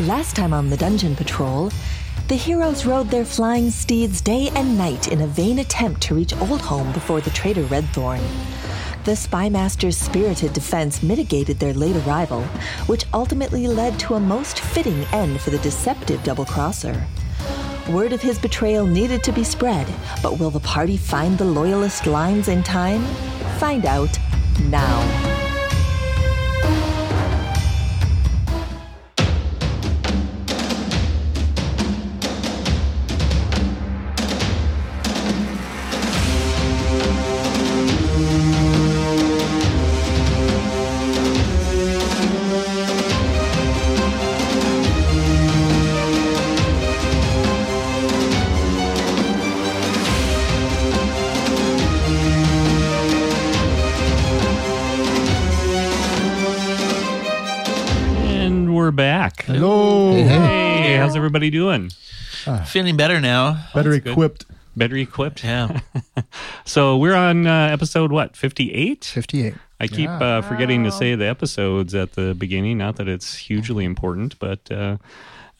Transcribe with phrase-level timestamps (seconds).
[0.00, 1.70] Last time on the dungeon patrol,
[2.26, 6.32] the heroes rode their flying steeds day and night in a vain attempt to reach
[6.36, 8.22] Oldhome before the traitor Redthorn.
[9.04, 12.42] The Spymaster's spirited defense mitigated their late arrival,
[12.86, 17.06] which ultimately led to a most fitting end for the deceptive double crosser.
[17.90, 19.86] Word of his betrayal needed to be spread,
[20.22, 23.04] but will the party find the loyalist lines in time?
[23.58, 24.18] Find out
[24.70, 25.31] now.
[61.22, 61.90] Everybody doing?
[62.66, 63.64] Feeling better now.
[63.72, 64.10] Better that's good.
[64.12, 64.46] equipped.
[64.76, 65.44] Better equipped?
[65.44, 65.80] Yeah.
[66.64, 69.04] So we're on uh, episode what, 58?
[69.04, 69.54] 58.
[69.80, 70.18] I keep Yeah.
[70.38, 72.78] uh, forgetting to say the episodes at the beginning.
[72.78, 74.96] Not that it's hugely important, but uh,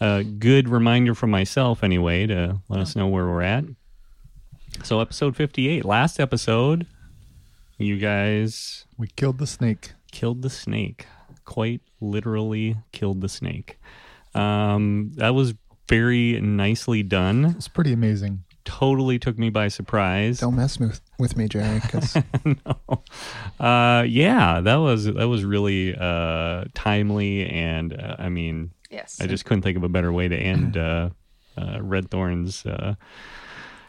[0.00, 3.64] a good reminder for myself anyway to let us know where we're at.
[4.84, 6.86] So, episode 58, last episode,
[7.78, 9.92] you guys We killed the snake.
[10.12, 11.06] killed the snake.
[11.44, 13.78] Quite literally killed the snake.
[14.34, 15.54] Um, that was
[15.88, 17.44] very nicely done.
[17.56, 18.44] It's pretty amazing.
[18.64, 20.38] Totally took me by surprise.
[20.38, 23.02] Don't mess with, with me, Jerry, because no.
[23.58, 29.18] Uh, yeah, that was that was really uh, timely, and uh, I mean, Yes.
[29.20, 31.10] I just couldn't think of a better way to end uh,
[31.56, 32.94] uh, Red Thorn's uh,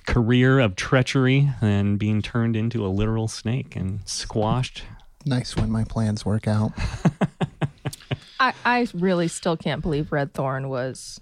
[0.07, 4.83] career of treachery than being turned into a literal snake and squashed.
[5.25, 6.71] nice when my plans work out.
[8.43, 11.21] I, I really still can't believe Red Thorn was.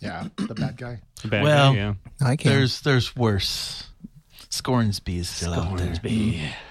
[0.00, 1.00] Yeah, the bad guy.
[1.22, 1.94] The bad Well, guy, yeah.
[2.20, 2.54] I can't.
[2.54, 3.84] There's there's worse.
[4.50, 5.94] Scornsby is still out there.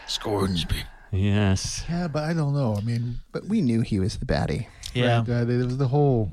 [0.08, 0.84] Scornsby.
[1.12, 1.84] Yes.
[1.90, 2.76] Yeah, but I don't know.
[2.76, 4.68] I mean, but we knew he was the baddie.
[4.94, 5.18] Yeah.
[5.20, 6.32] right, uh, it was the whole.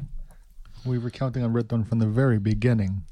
[0.84, 3.02] We were counting on Red Thorn from the very beginning.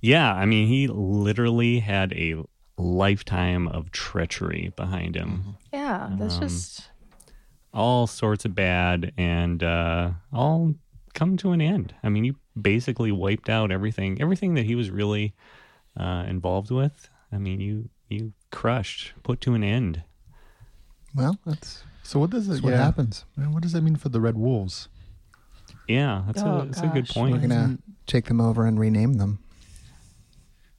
[0.00, 2.36] Yeah, I mean, he literally had a
[2.78, 5.56] lifetime of treachery behind him.
[5.72, 6.88] Yeah, that's Um, just.
[7.76, 10.74] All sorts of bad and uh, all
[11.14, 11.94] come to an end.
[12.02, 15.34] I mean, you basically wiped out everything, everything that he was really
[15.98, 17.08] uh, involved with.
[17.30, 20.02] I mean, you you crushed, put to an end.
[21.14, 22.62] Well, that's, So what does it?
[22.62, 23.24] what yeah, happens.
[23.36, 24.88] man, What does that mean for the Red Wolves?
[25.88, 27.32] Yeah, that's Oh, a that's a good point.
[27.32, 29.38] We're going to take them over and rename them.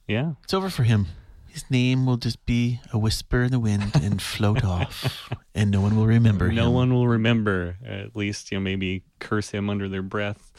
[0.06, 1.06] Yeah, It's over for him.
[1.48, 5.80] His name will just be a whisper in the wind and float off, and no
[5.80, 6.72] one will remember no him.
[6.74, 7.76] one will remember.
[7.84, 10.52] At least you know maybe curse him under their breath.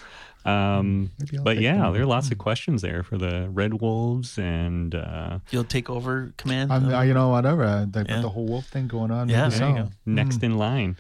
[0.46, 1.12] Um,
[1.44, 5.40] but yeah, them there are lots of questions there for the Red Wolves and uh,
[5.52, 6.72] You'll take over command.
[6.72, 7.64] I'm, of- uh, you know, whatever.
[7.66, 8.22] uh, The, Yeah.
[8.22, 9.28] the whole wolf thing going on.
[9.30, 9.90] Yeah, there you go.
[10.06, 10.96] next in line.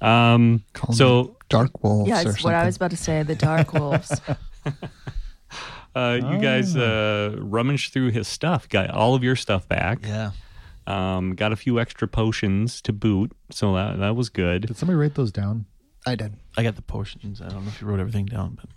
[0.00, 3.22] Um, Call so Dark Wolves Yeah, or it's what I was about to say.
[3.22, 4.20] The Dark Wolves.
[5.94, 10.00] Uh, you guys uh, rummaged through his stuff, got all of your stuff back.
[10.04, 10.32] yeah.
[10.86, 14.66] Um, got a few extra potions to boot, so that that was good.
[14.66, 15.64] Did somebody write those down?
[16.06, 16.34] I did.
[16.58, 17.40] I got the potions.
[17.40, 18.68] I don't know if you wrote everything down, but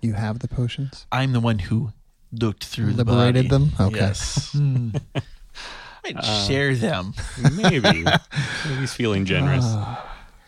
[0.00, 1.06] You have the potions?
[1.10, 1.92] I'm the one who
[2.30, 3.64] looked through the Liberated body.
[3.64, 3.72] them?
[3.80, 3.96] Okay.
[3.96, 4.52] Yes.
[4.52, 4.90] Hmm.
[6.04, 7.14] I'd share them.
[7.56, 8.06] Maybe, maybe
[8.78, 9.66] he's feeling generous.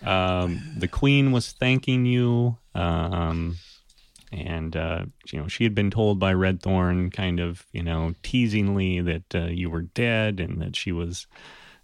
[0.05, 3.57] Um, the queen was thanking you, um,
[4.33, 8.15] and uh, you know she had been told by Red Thorn, kind of you know
[8.23, 11.27] teasingly, that uh, you were dead and that she was,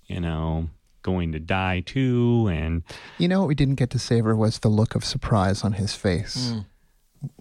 [0.06, 0.68] you know,
[1.02, 2.82] going to die too, and
[3.18, 5.94] You know what we didn't get to savor was the look of surprise on his
[5.94, 6.52] face.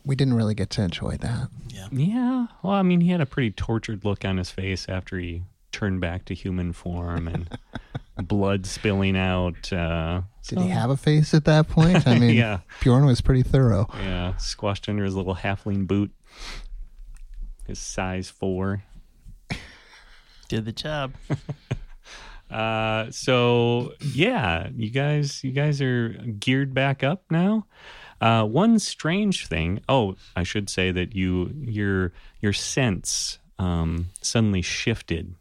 [0.04, 1.50] We didn't really get to enjoy that.
[1.92, 2.48] Yeah.
[2.64, 6.00] Well, I mean, he had a pretty tortured look on his face after he turned
[6.00, 7.50] back to human form and
[8.28, 9.72] blood spilling out.
[9.72, 12.08] Uh, Did he have a face at that point?
[12.08, 12.60] I mean, Yeah.
[12.82, 13.88] Bjorn was pretty thorough.
[13.96, 16.12] yeah, squashed under his little halfling boot.
[17.68, 18.84] His size four.
[20.48, 21.14] Did the job.
[22.48, 26.10] Uh, so yeah, you guys, you guys are
[26.40, 27.66] geared back up now.
[28.22, 29.82] Uh, one strange thing.
[29.90, 35.34] Oh, I should say that you your your sense um, suddenly shifted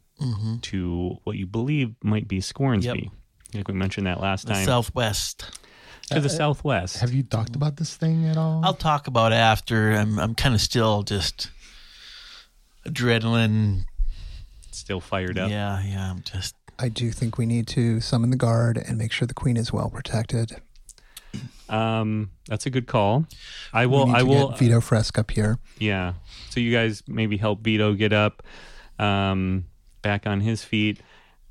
[0.63, 3.03] to what you believe might be Scornsby.
[3.05, 3.13] Yep.
[3.55, 4.65] I think we mentioned that last The time.
[4.67, 5.59] Southwest.
[6.11, 6.97] to the southwest.
[6.99, 8.61] Have you talked about this thing at all?
[8.65, 9.93] I'll talk about it after.
[9.93, 11.51] I'm I'm kind of still just
[12.87, 13.85] adrenaline.
[14.73, 15.51] Still fired up.
[15.51, 16.11] Yeah, yeah.
[16.11, 19.35] I'm just I do think we need to summon the guard and make sure the
[19.35, 20.57] queen is well protected.
[21.69, 23.27] Um, that's a good call.
[23.73, 24.07] I We will.
[24.07, 24.49] need I will.
[24.51, 25.59] get Vito Fresk up here.
[25.79, 26.15] Yeah.
[26.51, 28.43] So you guys maybe help Vito get up,
[28.99, 29.67] um,
[30.03, 31.01] back on his feet.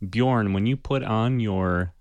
[0.08, 1.93] Bjorn, when you put on your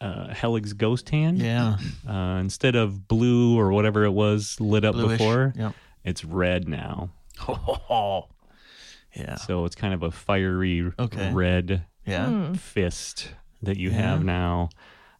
[0.00, 1.76] uh, Helig's ghost hand, Yeah.
[2.08, 5.18] uh, instead of blue or whatever it was lit up Bluish.
[5.18, 5.74] before, Yep.
[6.04, 7.10] it's red now.
[7.48, 8.28] Oh,
[9.16, 9.36] Yeah.
[9.36, 11.32] So it's kind of a fiery Okay.
[11.32, 12.52] red Yeah.
[12.52, 14.68] fist that you have now,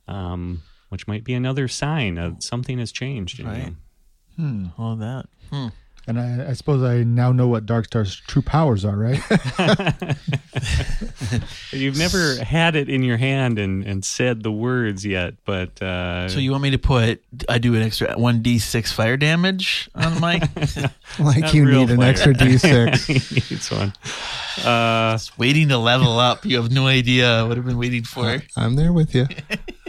[0.06, 3.74] um, which might be another sign of something has changed in Right.
[4.38, 4.70] you.
[4.78, 5.26] All that.
[5.50, 5.68] Hmm.
[6.08, 9.20] And I, I suppose I now know what Darkstar's true powers are, right?
[11.70, 16.30] You've never had it in your hand and, and said the words yet, but uh,
[16.30, 17.22] So you want me to put?
[17.46, 20.40] I do an extra one d six fire damage on my.
[21.18, 23.06] Like you real need an extra D6.
[23.06, 23.92] he needs one.
[24.64, 26.44] Uh, Just waiting to level up.
[26.44, 28.40] You have no idea what I've been waiting for.
[28.56, 29.26] I'm there with you.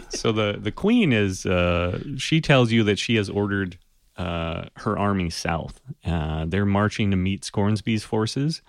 [0.10, 3.78] so the the queen is uh, she tells you that she has ordered
[4.20, 5.80] uh, her army south.
[6.06, 8.62] Uh, they're marching to meet Scornsby's forces,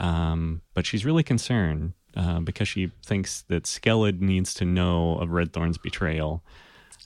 [0.00, 5.28] um, but she's really concerned uh, because she thinks that Skellid needs to know of
[5.30, 6.42] Redthorn's betrayal.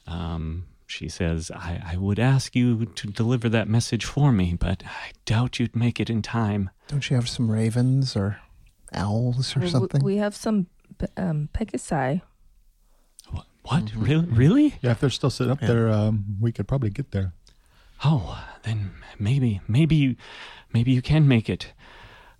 [0.06, 4.82] Um, she says, I, "I would ask you to deliver that message for me, but
[4.84, 8.38] I doubt you'd make it in time." Don't you have some ravens or
[8.93, 10.02] owls or Well, something?
[10.05, 10.69] We have some
[10.99, 12.23] p- um, Pegasi.
[13.31, 13.46] What?
[13.64, 13.93] what?
[13.96, 14.26] Really?
[14.26, 14.75] Really?
[14.81, 17.32] yeah, if they're still sitting up there, um, we could probably get there.
[18.05, 20.17] Oh, then maybe, maybe
[20.73, 21.73] maybe you can make it.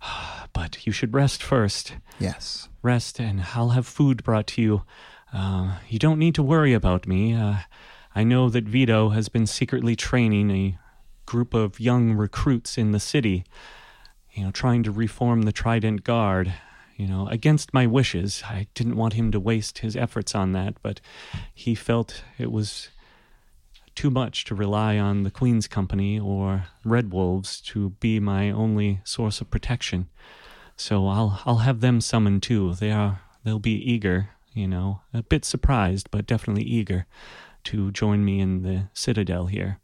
[0.53, 1.93] But you should rest first.
[2.19, 2.67] yes.
[2.81, 4.81] Rest, and I'll have food brought to you.
[5.31, 7.33] Uh, you don't need to worry about me.
[7.35, 7.57] Uh,
[8.15, 10.79] I know that Vito has been secretly training a
[11.27, 13.43] group of young recruits in the city.
[14.33, 16.53] You know, trying to reform the Trident Guard.
[16.95, 18.41] You know, against my wishes.
[18.47, 20.99] I didn't want him to waste his efforts on that, but
[21.53, 22.89] he felt it was
[23.97, 29.01] too much to rely on the Queen's Company or Red Wolves to be my only
[29.03, 30.07] source of protection.
[30.75, 32.75] So I'll I'll have them summoned too.
[32.75, 37.07] They are they'll be eager, you know, a bit surprised, but definitely eager
[37.65, 39.79] to join me in the Citadel here.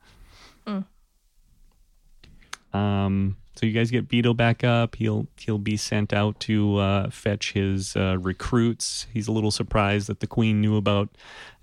[2.74, 4.96] Um, so you guys get Vito back up.
[4.96, 9.08] He'll he'll be sent out to uh, fetch his uh, recruits.
[9.14, 11.10] He's a little surprised that the Queen knew about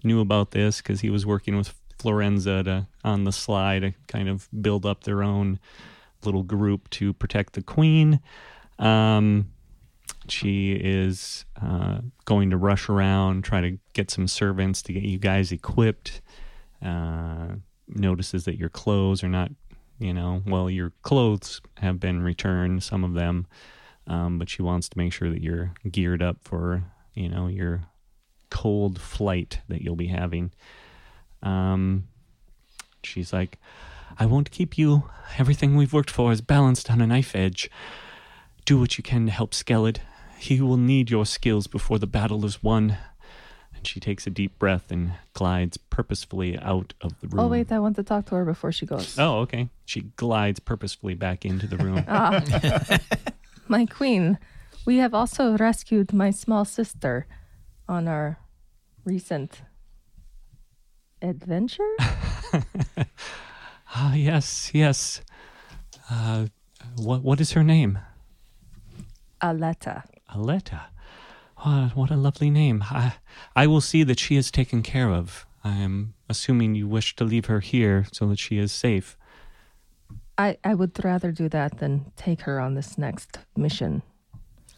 [0.05, 4.29] knew about this because he was working with Florenza to on the sly to kind
[4.29, 5.58] of build up their own
[6.25, 8.20] little group to protect the Queen.
[8.79, 9.52] Um,
[10.29, 15.19] she is uh, going to rush around, try to get some servants to get you
[15.19, 16.20] guys equipped.
[16.82, 17.56] Uh,
[17.88, 19.50] notices that your clothes are not,
[19.99, 23.47] you know, well, your clothes have been returned, some of them,
[24.06, 27.82] um, but she wants to make sure that you're geared up for, you know, your
[28.50, 30.52] cold flight that you'll be having.
[31.42, 32.08] Um,
[33.02, 33.58] she's like,
[34.19, 35.04] I won't keep you.
[35.38, 37.70] Everything we've worked for is balanced on a knife edge.
[38.64, 39.98] Do what you can to help Skellid.
[40.38, 42.96] He will need your skills before the battle is won.
[43.75, 47.40] And she takes a deep breath and glides purposefully out of the room.
[47.40, 49.19] Oh wait, I want to talk to her before she goes.
[49.19, 49.70] Oh, okay.
[49.87, 52.04] She glides purposefully back into the room.
[52.06, 52.42] Ah,
[53.69, 54.38] my queen,
[54.84, 57.26] we have also rescued my small sister
[57.88, 58.38] on our
[59.04, 59.62] recent
[61.22, 61.96] adventure.
[63.93, 65.21] Ah, yes, yes.
[66.09, 66.47] Uh,
[66.97, 67.99] what what is her name?
[69.40, 70.04] Aletta.
[70.33, 70.83] Aletta.
[71.56, 72.85] What, what a lovely name.
[72.88, 73.14] I,
[73.56, 75.47] I will see that she is taken care of.
[75.64, 79.16] I am assuming you wish to leave her here so that she is safe.
[80.38, 84.02] I, I would rather do that than take her on this next mission.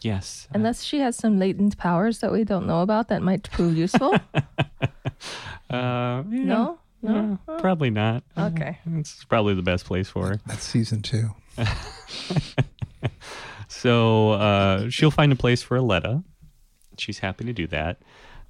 [0.03, 0.47] Yes.
[0.51, 3.75] uh, Unless she has some latent powers that we don't know about that might prove
[3.77, 4.15] useful.
[5.69, 6.79] Uh, yeah, no?
[7.01, 7.39] No?
[7.49, 8.23] yeah, probably not.
[8.37, 8.77] Uh, Okay.
[8.97, 10.39] It's probably the best place for her.
[10.45, 11.29] That's season two.
[13.67, 16.23] So uh, she'll find a place for Aletta.
[16.99, 18.01] She's happy to do that.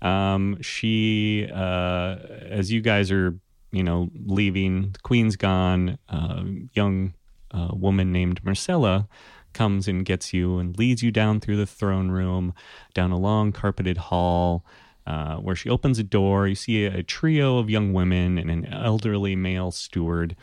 [0.01, 2.17] Um, she, uh,
[2.49, 3.39] as you guys are,
[3.71, 5.97] you know, leaving, the queen's gone.
[6.09, 6.43] A
[6.73, 7.13] young
[7.51, 9.07] uh, woman named Marcella
[9.53, 12.53] comes and gets you and leads you down through the throne room,
[12.93, 14.65] down a long carpeted hall.
[15.05, 18.49] Uh, where she opens a door, you see a, a trio of young women and
[18.49, 20.33] an elderly male steward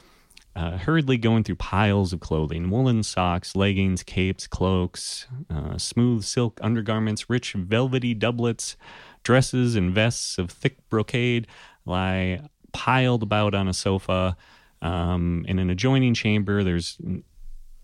[0.56, 6.58] uh, hurriedly going through piles of clothing woolen socks, leggings, capes, cloaks, uh, smooth silk
[6.62, 8.76] undergarments, rich velvety doublets,
[9.22, 11.46] dresses, and vests of thick brocade
[11.86, 12.40] lie
[12.72, 14.36] piled about on a sofa.
[14.82, 16.98] Um, in an adjoining chamber, there's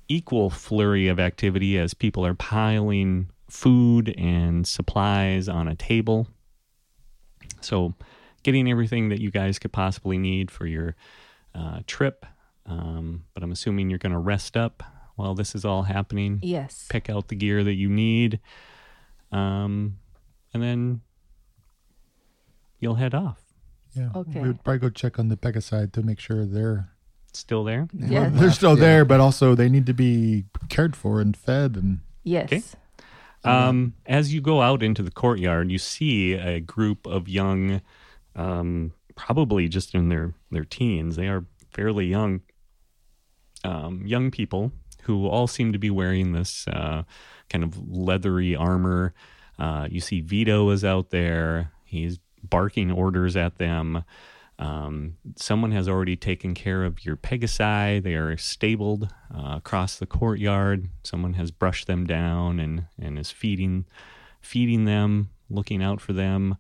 [0.09, 6.29] equal flurry of activity as people are piling food and supplies on a table.
[7.61, 7.95] So,
[8.43, 10.95] getting everything that you guys could possibly need for your
[11.55, 12.27] uh, trip.
[12.67, 14.83] Um, but I'm assuming you're going to rest up
[15.17, 16.41] while this is all happening.
[16.43, 16.87] Yes.
[16.89, 18.41] Pick out the gear that you need,
[19.33, 19.99] um,
[20.53, 21.01] and then
[22.79, 23.41] you'll head off.
[23.95, 24.11] Yeah.
[24.15, 24.41] Okay.
[24.41, 26.91] We would probably go check on the Pegasi to make sure they're
[27.37, 27.89] Still there?
[27.93, 28.29] Yeah.
[28.31, 28.81] they're still Yeah.
[28.85, 32.75] there, but also they need to be cared for and fed and Yes.
[33.45, 37.81] Um, as you go out into the courtyard, you see a group of young,
[38.35, 41.15] um, probably just in their their teens.
[41.15, 42.41] They are fairly young,
[43.65, 47.05] um, young people who all seem to be wearing this uh,
[47.49, 49.15] kind of leathery armor.
[49.59, 51.71] Uh, you see Vito is out there.
[51.85, 54.03] He's barking orders at them.
[54.59, 58.03] Um, someone has already taken care of your Pegasi.
[58.03, 60.89] They are stabled uh, across the courtyard.
[61.03, 63.85] Someone has brushed them down and, and is feeding
[64.41, 66.57] feeding them, looking out for them.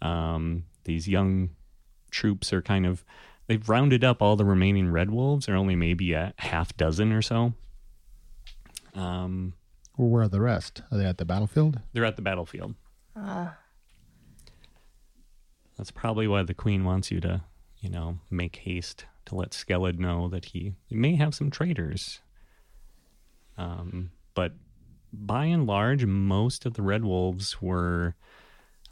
[0.00, 1.50] Um, these young
[2.10, 3.04] troops are kind of
[3.46, 5.46] they've rounded up all the remaining red wolves.
[5.46, 7.52] They're only maybe a half dozen or so.
[8.94, 9.52] Um,
[9.96, 10.82] well, where are the rest?
[10.90, 11.80] Are they at the battlefield?
[11.92, 12.74] they're at the battlefield.
[13.14, 13.56] Ah,
[15.78, 17.42] That's probably why the queen wants you to,
[17.78, 22.20] you know, make haste to let Skellid know that he, may have some traitors.
[23.56, 24.52] Um, but
[25.12, 28.16] by and large, most of the Red Wolves were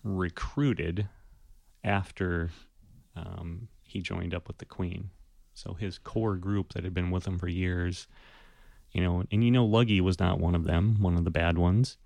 [0.05, 1.09] recruited
[1.83, 2.50] after
[3.16, 5.11] um, he joined up with the queen.
[5.55, 8.07] So his core group that had been with him for years,
[8.93, 11.59] you know, and you know, Luggy was not one of them, one of the bad
[11.59, 11.97] ones.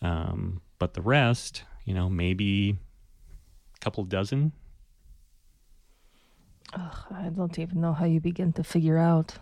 [0.00, 2.78] Um, but the rest, you know, maybe
[3.86, 4.50] couple dozen.
[6.74, 9.38] ugh, I don't even know how you begin to figure out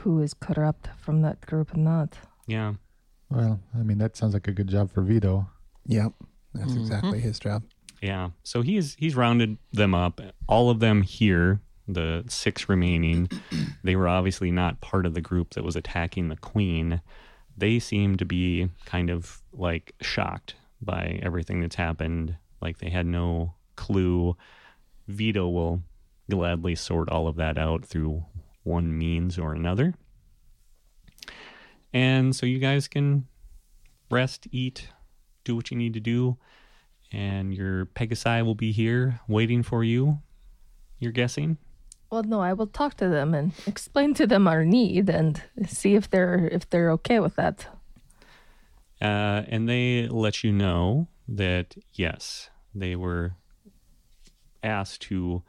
[0.00, 2.18] who is corrupt from that group and not.
[2.46, 2.74] Yeah.
[3.30, 5.48] Well, I mean that sounds like a good job for Vito.
[5.86, 6.12] Yep.
[6.52, 6.80] That's Mhm.
[6.80, 7.62] exactly his job.
[8.02, 8.28] Yeah.
[8.42, 10.20] So he's he's rounded them up.
[10.46, 13.30] All of them here, the six remaining,
[13.82, 17.00] they were obviously not part of the group that was attacking the queen.
[17.56, 22.36] They seem to be kind of like shocked by everything that's happened.
[22.60, 24.36] Like they had no clue.
[25.08, 25.82] Vito will
[26.30, 28.24] gladly sort all of that out through
[28.64, 29.94] one means or another.
[31.92, 33.26] And so you guys can
[34.10, 34.88] rest, eat,
[35.44, 36.36] do what you need to do
[37.12, 40.18] and your Pegasi will be here waiting for you.
[40.98, 41.58] You're guessing?
[42.10, 45.94] Well, no, I will talk to them and explain to them our need and see
[45.94, 47.66] if they're if they're okay with that.
[49.00, 53.34] Uh, and they let you know that yes, they were
[54.62, 55.42] asked to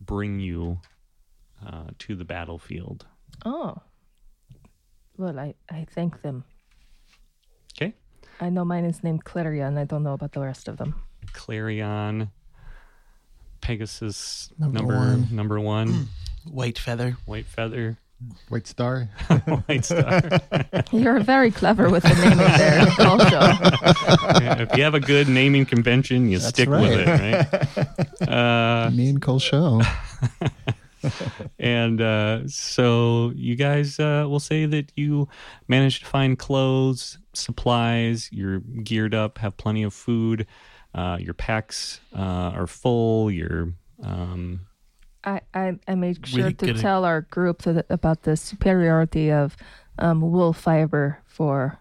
[0.00, 0.80] bring you
[1.66, 3.06] uh, to the battlefield.
[3.44, 3.76] Oh.
[5.16, 6.44] Well, I I thank them.
[7.76, 7.94] Okay,
[8.40, 9.78] I know mine is named Clarion.
[9.78, 10.94] I don't know about the rest of them.
[11.32, 12.30] Clarion,
[13.60, 15.28] Pegasus, Number number one.
[15.30, 16.08] number one,
[16.50, 17.16] White feather.
[17.26, 17.98] White Feather,
[18.48, 19.08] White Star.
[19.66, 20.22] White Star.
[20.92, 24.44] You're very clever with the naming there, also.
[24.44, 27.06] Yeah, if you have a good naming convention, you That's stick with it,
[28.20, 28.28] right?
[28.28, 29.84] Uh, Me and Culshow.
[31.58, 35.28] and uh, so you guys uh, will say that you
[35.68, 40.46] managed to find clothes, supplies, you're geared up, have plenty of food,
[40.94, 44.60] uh, your packs uh, are full, you're um,
[45.24, 48.36] I, I, I made sure Really to good at- tell our group that, about the
[48.36, 49.56] superiority of
[49.98, 51.78] um, wool fiber for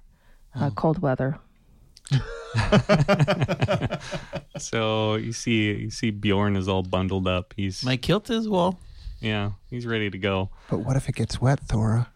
[0.55, 1.37] uh, cold weather.
[4.57, 7.53] so you see you see Bjorn is all bundled up.
[7.57, 8.79] He's My kilt is well.
[9.19, 10.49] yeah, he's ready to go.
[10.69, 12.09] But what if it gets wet, Thora?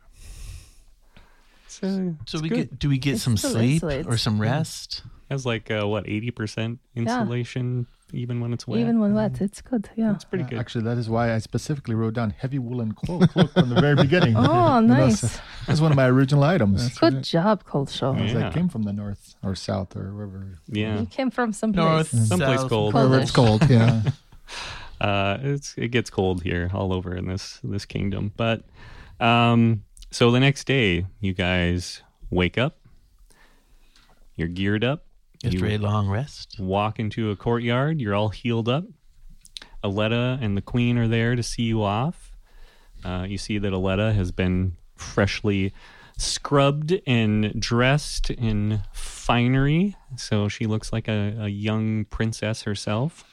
[1.67, 2.55] So, So we good.
[2.69, 4.07] get do we get It some sleep insulates.
[4.07, 5.03] or some rest?
[5.29, 8.79] has like uh, what eighty percent insulation even when it's wet.
[8.79, 9.89] Even when wet, it's good.
[9.95, 10.13] Yeah.
[10.13, 10.59] it's pretty Uh, good.
[10.59, 13.95] Actually, that is why I specifically wrote down heavy woolen cloak, cloak from the very
[14.07, 14.35] beginning.
[14.37, 15.19] Oh, You nice.
[15.21, 16.97] so That's one of my original items.
[16.97, 18.15] Good job, Culshow.
[18.17, 18.23] Yeah.
[18.25, 20.57] Because I came from the north or south or wherever.
[20.67, 22.27] yeah, You came from some North, place.
[22.27, 22.69] Someplace south.
[22.69, 22.93] cold.
[22.93, 23.09] Cold.
[23.09, 24.01] Wherever it's cold, yeah.
[25.01, 28.31] uh, it's it gets cold here all over in this this kingdom.
[28.37, 28.63] But
[29.19, 32.77] um, so the next day, you guys wake up.
[34.35, 35.03] You're geared up.
[35.43, 36.55] You very long rest.
[36.59, 38.01] walk into a courtyard.
[38.01, 38.85] You're all healed up.
[39.83, 42.33] Aletta and the queen are there to see you off.
[43.05, 45.73] Uh, you see that Aletta has been freshly
[46.17, 53.23] scrubbed and dressed in finery, so she looks like a, a young princess herself.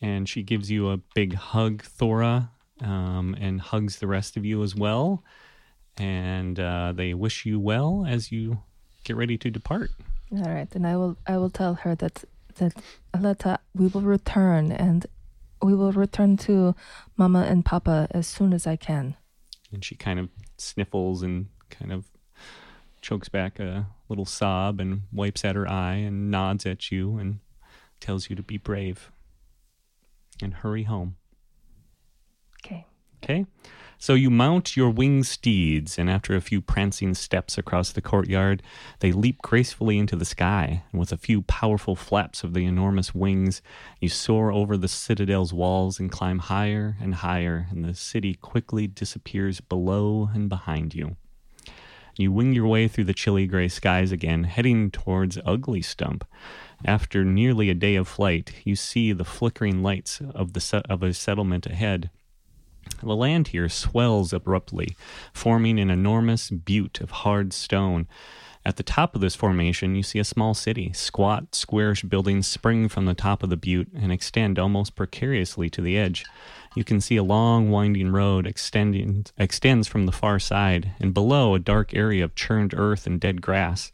[0.00, 4.62] And she gives you a big hug, Thora, um, and hugs the rest of you
[4.62, 5.22] as well.
[5.96, 8.62] And uh, they wish you well as you
[9.04, 9.90] get ready to depart.
[10.34, 12.24] All right, and I will I will tell her that
[12.56, 12.74] that
[13.14, 15.06] Aletta, we will return and
[15.62, 16.74] we will return to
[17.16, 19.16] Mama and Papa as soon as I can.
[19.72, 22.06] And she kind of sniffles and kind of
[23.00, 27.40] chokes back a little sob and wipes at her eye and nods at you and
[28.00, 29.10] tells you to be brave
[30.42, 31.16] and hurry home.
[32.64, 32.86] Okay.
[33.22, 33.46] Okay.
[34.02, 38.60] So you mount your winged steeds, and after a few prancing steps across the courtyard,
[38.98, 40.82] they leap gracefully into the sky.
[40.90, 43.62] And with a few powerful flaps of the enormous wings,
[44.00, 48.88] you soar over the citadel's walls and climb higher and higher, and the city quickly
[48.88, 51.14] disappears below and behind you.
[52.16, 56.24] You wing your way through the chilly gray skies again, heading towards Ugly Stump.
[56.84, 61.04] After nearly a day of flight, you see the flickering lights of the se- of
[61.04, 62.10] a settlement ahead.
[63.02, 64.96] The land here swells abruptly,
[65.32, 68.06] forming an enormous butte of hard stone.
[68.64, 70.92] At the top of this formation, you see a small city.
[70.92, 75.80] Squat, squarish buildings spring from the top of the butte and extend almost precariously to
[75.80, 76.24] the edge.
[76.76, 81.54] You can see a long, winding road extending extends from the far side, and below
[81.54, 83.90] a dark area of churned earth and dead grass.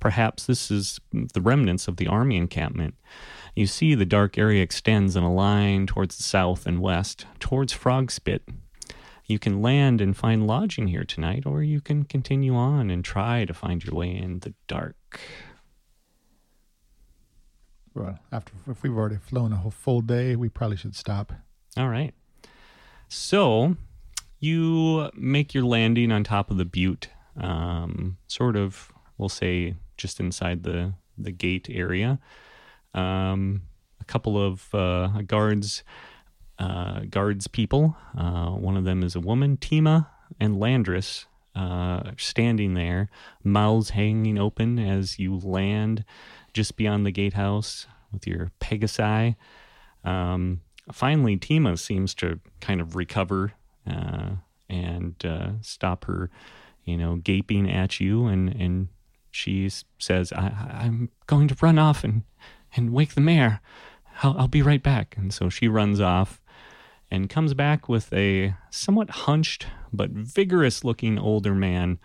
[0.00, 2.94] Perhaps this is the remnants of the army encampment.
[3.58, 7.74] You see the dark area extends in a line towards the south and west, towards
[7.74, 8.38] Frogspit.
[9.26, 13.44] You can land and find lodging here tonight, or you can continue on and try
[13.44, 14.94] to find your way in the dark.
[17.94, 21.32] Well, after if we've already flown a whole full day, we probably should stop.
[21.76, 22.14] All right.
[23.08, 23.74] So
[24.38, 30.20] you make your landing on top of the butte, um, sort of, we'll say, just
[30.20, 32.20] inside the, the gate area.
[32.94, 33.62] Um,
[34.00, 35.82] a couple of uh, guards,
[36.58, 37.96] uh, guards people.
[38.16, 40.06] Uh, one of them is a woman, Tima
[40.40, 43.08] and Landris, uh, standing there,
[43.42, 46.04] mouths hanging open as you land
[46.52, 49.36] just beyond the gatehouse with your Pegasi.
[50.04, 50.60] Um,
[50.92, 53.52] finally, Tima seems to kind of recover
[53.88, 54.30] uh,
[54.68, 56.30] and uh, stop her,
[56.84, 58.88] you know, gaping at you, and and
[59.30, 62.22] she says, I, "I'm going to run off and
[62.74, 63.60] and wake the mayor.
[64.22, 66.40] I'll, I'll be right back." And so she runs off
[67.10, 71.98] and comes back with a somewhat hunched but vigorous-looking older man.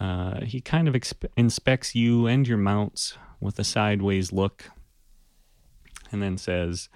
[0.00, 4.70] Uh, he kind of exp- inspects you and your mounts with a sideways look,
[6.10, 6.88] and then says.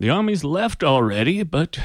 [0.00, 1.80] The army's left already, but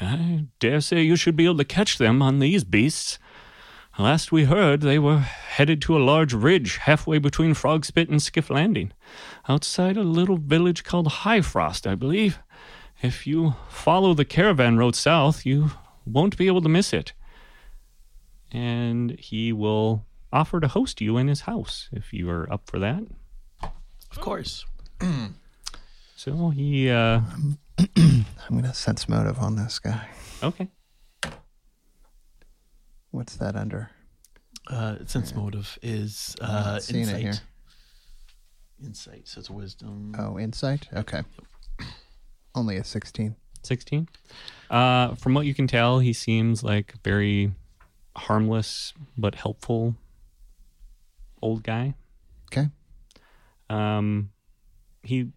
[0.00, 3.18] I dare say you should be able to catch them on these beasts.
[4.00, 8.48] Last we heard, they were headed to a large ridge halfway between Frogspit and Skiff
[8.48, 8.94] Landing,
[9.46, 12.38] outside a little village called High Frost, I believe.
[13.02, 15.72] If you follow the caravan road south, you
[16.06, 17.12] won't be able to miss it.
[18.50, 22.78] And he will offer to host you in his house if you are up for
[22.78, 23.02] that.
[23.62, 24.64] Of course.
[26.16, 27.20] So he, uh,
[27.96, 30.08] I'm gonna sense motive on this guy.
[30.42, 30.68] okay.
[33.10, 33.90] What's that under?
[34.66, 37.20] Uh, sense motive is uh, not it insight.
[37.22, 37.34] here.
[38.84, 39.26] Insight.
[39.28, 40.14] So it's wisdom.
[40.18, 40.88] Oh, insight.
[40.94, 41.22] Okay.
[42.54, 43.36] Only a 16.
[43.62, 44.08] 16
[44.70, 47.52] uh from what you can tell he seems like very
[48.16, 49.94] harmless but helpful
[51.42, 51.92] old guy
[52.50, 52.68] Okay.
[53.68, 54.30] um
[55.02, 55.28] he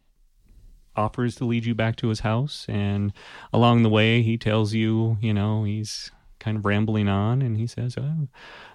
[0.95, 3.11] offers to lead you back to his house and
[3.51, 6.09] along the way he tells you you know he's
[6.43, 8.27] kind of rambling on and he says oh,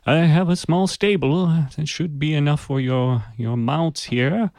[0.06, 4.50] i have a small stable that should be enough for your your mounts here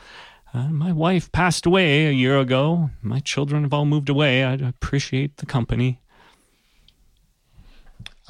[0.54, 4.62] uh, my wife passed away a year ago my children have all moved away I'd
[4.62, 6.00] appreciate the company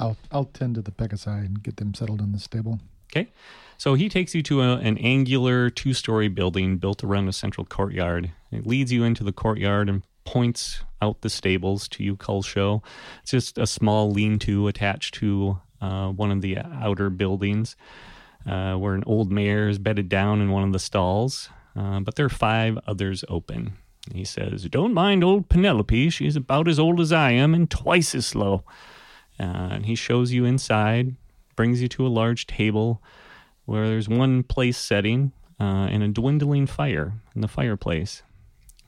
[0.00, 2.80] I'll I'll tend to the Pegasi and get them settled in the stable.
[3.12, 3.30] Okay.
[3.76, 7.64] So he takes you to a, an angular two story building built around a central
[7.64, 8.32] courtyard.
[8.50, 12.84] It leads you into the courtyard and points out the stables to you, Culshow.
[13.22, 17.74] It's just a small lean to attached to uh, one of the outer buildings
[18.46, 21.48] uh, where an old mare is bedded down in one of the stalls.
[21.74, 23.72] Uh, but there are five others open.
[24.14, 26.10] He says, Don't mind old Penelope.
[26.10, 28.62] She's about as old as I am and twice as slow.
[29.40, 31.16] Uh, and he shows you inside,
[31.56, 33.02] brings you to a large table
[33.64, 38.22] where there's one place setting uh, and a dwindling fire in the fireplace.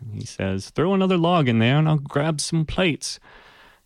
[0.02, 3.18] And he says, Throw another log in there and I'll grab some plates.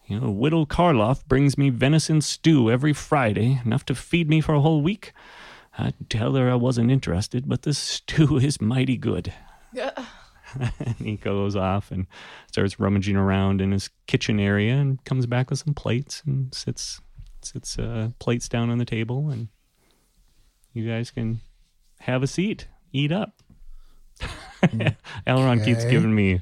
[0.06, 4.54] You know, Widow Karloff brings me venison stew every Friday, enough to feed me for
[4.54, 5.12] a whole week.
[5.78, 9.32] I'd tell her I wasn't interested, but the stew is mighty good.
[10.78, 12.06] and he goes off and
[12.48, 17.00] starts rummaging around in his kitchen area and comes back with some plates and sits
[17.42, 19.48] sits uh, plates down on the table and
[20.72, 21.40] you guys can
[22.00, 23.34] have a seat, eat up.
[25.26, 25.90] Elrond keeps Okay.
[25.90, 26.40] giving me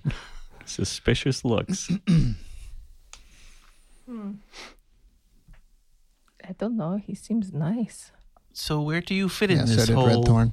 [0.65, 1.91] suspicious looks.
[4.07, 4.33] Hmm.
[6.47, 6.97] I don't know.
[6.99, 8.13] He seems nice.
[8.53, 10.23] So where do you fit in Yeah, so this did whole?
[10.23, 10.53] Redthorn.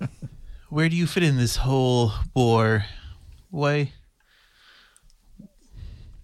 [0.68, 2.84] Where do you fit in this whole war?
[3.50, 3.92] Why?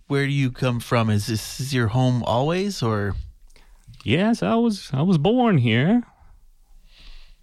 [0.08, 1.08] Where do you come from?
[1.10, 3.14] Is this is your home always, or
[4.04, 6.02] yes, I was I was born here.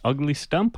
[0.04, 0.78] Ugly stump.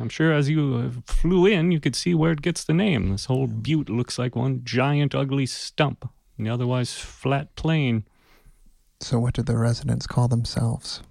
[0.00, 3.10] I'm sure as you uh, flew in, you could see where it gets the name.
[3.10, 8.04] This whole butte looks like one giant ugly stump, and the otherwise flat plain.
[9.00, 11.02] So what do the residents call themselves?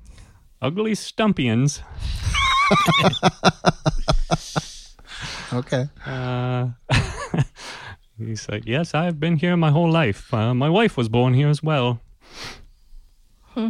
[0.62, 1.82] Ugly stumpians.
[5.52, 5.89] Okay.
[6.06, 6.69] Uh,
[8.17, 10.34] he's like, yes, I've been here my whole life.
[10.34, 12.02] Uh, my wife was born here as well.
[13.56, 13.69] Hmm.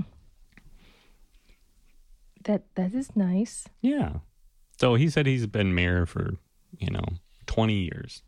[2.43, 3.67] That that is nice.
[3.82, 4.19] Yeah.
[4.79, 6.35] So he said he's been mayor for,
[6.77, 7.03] you know,
[7.47, 8.23] 20 years.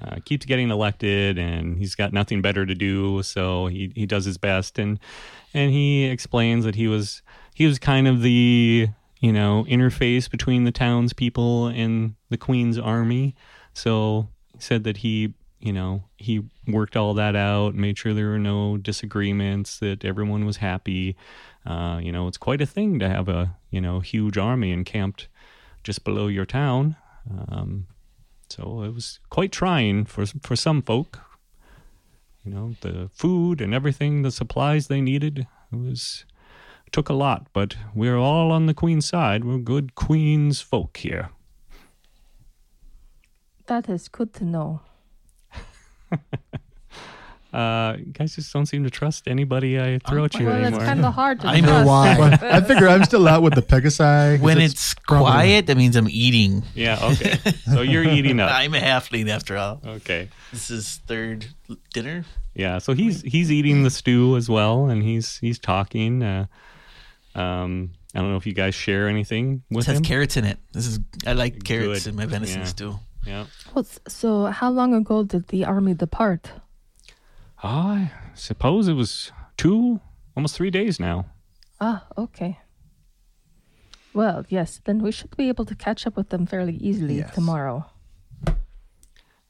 [0.00, 4.24] Uh, keeps getting elected and he's got nothing better to do, so he, he does
[4.24, 4.98] his best and
[5.54, 7.22] and he explains that he was
[7.54, 8.88] he was kind of the
[9.20, 13.34] you know interface between the townspeople and the Queen's army.
[13.74, 18.30] So he said that he you know he worked all that out, made sure there
[18.30, 21.16] were no disagreements, that everyone was happy.
[21.64, 25.28] Uh, you know, it's quite a thing to have a you know huge army encamped
[25.84, 26.96] just below your town.
[27.30, 27.86] Um,
[28.48, 31.20] so it was quite trying for for some folk.
[32.44, 36.24] You know, the food and everything, the supplies they needed, it was
[36.90, 37.46] took a lot.
[37.52, 39.44] But we're all on the queen's side.
[39.44, 41.30] We're good queen's folk here.
[43.66, 44.80] That is good to know.
[47.52, 50.80] Uh, you guys just don't seem to trust anybody I throw at you well, anymore.
[50.80, 51.86] it's kind of hard to I know trust.
[51.86, 52.38] why.
[52.50, 54.36] I figure I'm still out with the Pegasi.
[54.36, 56.62] 'cause when it's, probably- quiet, that means I'm eating.
[56.74, 56.98] yeah.
[57.02, 57.36] Okay.
[57.70, 58.50] So you're eating up.
[58.50, 59.82] I'm a halfling after all.
[59.84, 60.30] Okay.
[60.50, 61.44] This is third
[61.92, 62.24] dinner.
[62.54, 66.22] Yeah, so he's he's eating the stew as well, and he's he's talking.
[66.22, 66.46] Uh,
[67.34, 70.04] um, I don't know if you guys share anything It with has him.
[70.04, 70.58] carrots in it.
[70.72, 72.10] This is I like carrots Good.
[72.10, 72.66] in my venison Yeah.
[72.66, 72.98] stew.
[73.26, 73.46] Yeah.
[73.74, 76.52] Well, so how long ago did the army depart?
[77.62, 80.00] I suppose it was two,
[80.36, 81.26] almost three days now.
[81.80, 82.58] Ah, okay.
[84.14, 87.34] Well, yes, then we should be able to catch up with them fairly easily Yes.
[87.34, 87.86] tomorrow.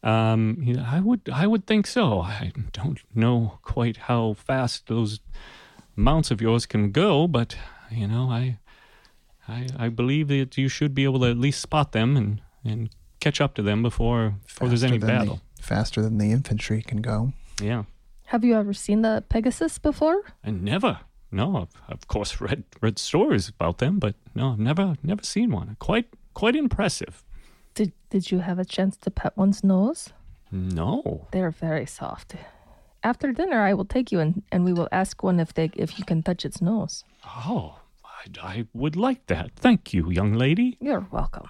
[0.04, 2.20] Um, you know, I would I would think so.
[2.22, 5.20] I don't know quite how fast those
[5.94, 7.56] mounts of yours can go, but
[7.90, 8.58] you know, I
[9.46, 12.90] I I believe that you should be able to at least spot them and and
[13.24, 15.40] catch up to them before before there's any Faster than the- battle.
[15.60, 17.32] faster than the infantry can go.
[17.60, 17.84] Yeah.
[18.32, 20.18] Have you ever seen the Pegasus before?
[20.44, 20.98] I never.
[21.30, 25.50] No, I've of course read read stories about them, but no, I've never never seen
[25.50, 25.76] one.
[25.78, 27.14] Quite quite impressive.
[27.74, 30.12] Did Did you have a chance to pet one's nose?
[30.50, 31.26] No.
[31.32, 32.34] They're very soft.
[33.02, 35.98] After dinner, I will take you and, and we will ask one if they if
[35.98, 37.04] you can touch its nose.
[37.48, 39.50] Oh, I, I would like that.
[39.56, 40.76] Thank you, young lady.
[40.80, 41.48] You're welcome.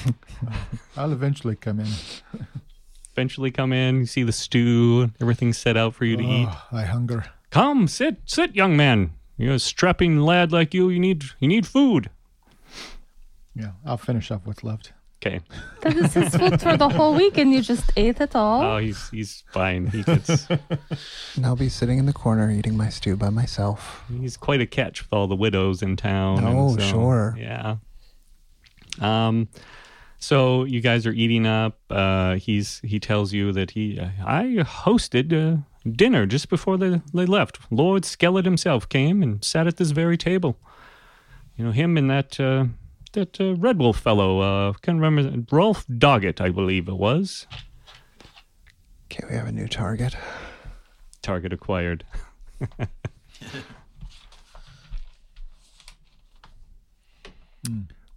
[0.96, 1.88] I'll eventually come in.
[3.12, 6.48] Eventually come in, you see the stew, everything's set out for you to eat.
[6.50, 7.26] Oh, I hunger.
[7.50, 9.12] Come, sit, sit, young man.
[9.36, 10.88] You're a strapping lad like you.
[10.88, 12.08] You need you need food.
[13.54, 14.92] Yeah, I'll finish up what's left.
[15.24, 15.40] Okay.
[15.82, 18.62] That is his food for the whole week, and you just ate it all.
[18.62, 19.86] Oh, he's he's fine.
[19.88, 20.48] He gets
[21.36, 24.02] And I'll be sitting in the corner eating my stew by myself.
[24.20, 26.38] he's quite a catch with all the widows in town.
[26.38, 27.36] and Oh, so, sure.
[27.38, 27.76] Yeah.
[29.00, 29.48] Um,
[30.22, 31.80] so you guys are eating up.
[31.90, 35.56] Uh, he's he tells you that he I hosted uh,
[35.90, 37.58] dinner just before they they left.
[37.70, 40.56] Lord Skellid himself came and sat at this very table.
[41.56, 42.66] You know him and that uh,
[43.14, 44.38] that uh, Red Wolf fellow.
[44.40, 47.48] Uh, can't remember Rolf Doggett, I believe it was.
[49.06, 50.14] Okay, we have a new target.
[51.20, 52.04] Target acquired.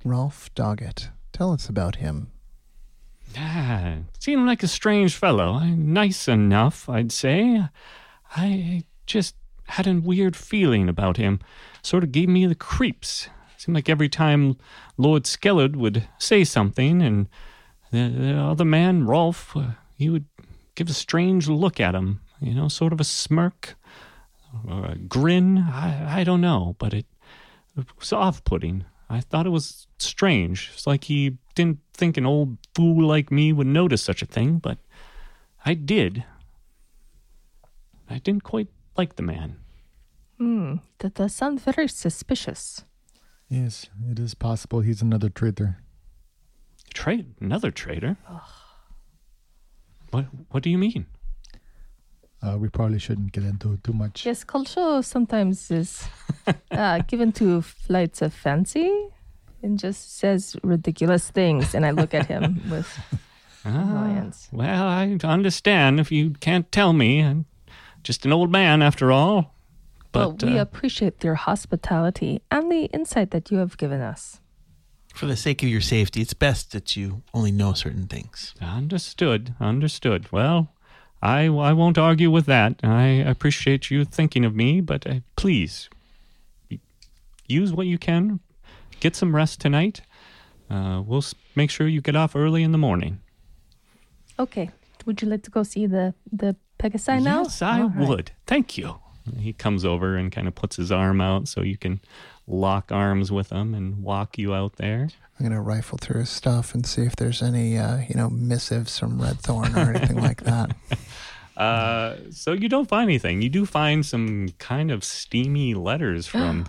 [0.06, 1.10] Rolf Doggett.
[1.36, 2.32] Tell us about him.
[3.38, 5.60] Ah, seemed like a strange fellow.
[5.60, 7.62] Nice enough, I'd say.
[8.38, 11.42] I just had a weird feeling about him.
[11.82, 13.28] Sort of gave me the creeps.
[13.58, 14.56] Seemed like every time
[14.96, 17.28] Lord Skellard would say something, and
[17.92, 20.28] the, the other man, Rolf, uh, he would
[20.76, 22.22] give a strange look at him.
[22.40, 23.76] You know, sort of a smirk
[24.66, 25.58] or a grin.
[25.58, 27.08] I, I don't know, but it,
[27.78, 28.86] it was off-putting.
[29.10, 30.72] I thought it was strange.
[30.74, 34.58] It's like he didn't think an old fool like me would notice such a thing,
[34.58, 34.78] but
[35.66, 36.24] I did.
[38.10, 39.58] I didn't quite like the man.
[40.38, 42.84] Hmm, that does sound very suspicious.
[43.48, 45.78] Yes, it is possible he's another traitor.
[46.94, 48.18] Trade another traitor.
[50.12, 51.06] What What do you mean?
[52.46, 54.26] Uh, we probably shouldn't get into it too much.
[54.26, 56.08] Yes, Culshow sometimes is
[56.72, 58.92] uh, given to flights of fancy
[59.64, 61.74] and just says ridiculous things.
[61.74, 63.00] And I look at him with
[63.64, 64.48] annoyance.
[64.52, 67.22] Well, I understand if you can't tell me.
[67.22, 67.46] I'm
[68.04, 69.56] just an old man after all.
[70.12, 74.40] But But we uh, appreciate your hospitality and the insight that you have given us.
[75.16, 78.54] For the sake of your safety, it's best that you only know certain things.
[78.62, 79.56] Understood.
[79.60, 80.32] Understood.
[80.32, 80.75] Well,
[81.26, 82.80] I, I won't argue with that.
[82.84, 85.90] I appreciate you thinking of me, but uh, please
[87.48, 88.42] use what you can.
[89.00, 90.02] Get some rest tonight.
[90.70, 91.24] Uh, we'll
[91.56, 93.22] make sure you get off early in the morning.
[94.38, 94.70] Okay.
[95.08, 97.44] Would you like to go see the, the Pegasi now?
[97.44, 98.08] Yes, I All right.
[98.08, 98.32] would.
[98.46, 99.00] Thank you.
[99.40, 102.02] He comes over and kind of puts his arm out so you can
[102.46, 105.10] lock arms with him and walk you out there.
[105.40, 108.98] I'm gonna rifle through his stuff and see if there's any, uh, you know, missives
[109.00, 110.76] from Red Thorn or anything like that.
[111.58, 113.42] Uh, so you don't find anything.
[113.42, 116.66] You do find some kind of steamy letters from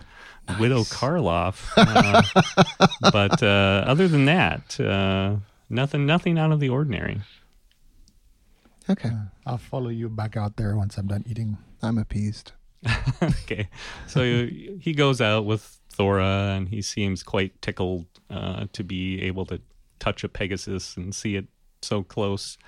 [0.60, 5.36] Widow Karloff, uh, but uh, other than that, uh,
[5.68, 7.20] nothing, nothing out of the ordinary.
[8.88, 9.10] Okay,
[9.44, 11.58] I'll follow you back out there once I'm done eating.
[11.82, 12.52] I'm appeased.
[13.22, 13.68] okay,
[14.06, 19.44] so he goes out with Thora, and he seems quite tickled uh, to be able
[19.46, 19.60] to
[19.98, 21.46] touch a Pegasus and see it
[21.82, 22.58] so close.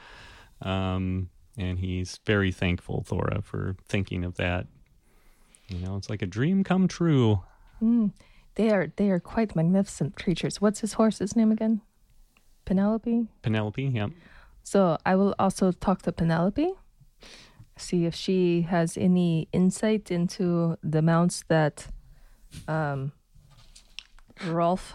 [0.63, 4.67] Um, and he's very thankful, Thora, for thinking of that.
[5.69, 7.43] You know, it's like a dream come true.
[8.55, 10.61] They are they are quite magnificent creatures.
[10.61, 11.83] What's his horse's name again?
[12.65, 13.27] Penelope.
[13.43, 14.11] Penelope, yep.
[14.63, 16.73] So I will also talk to Penelope,
[17.77, 21.87] see if she has any insight into the mounts that
[22.67, 23.13] um,
[24.47, 24.95] Rolf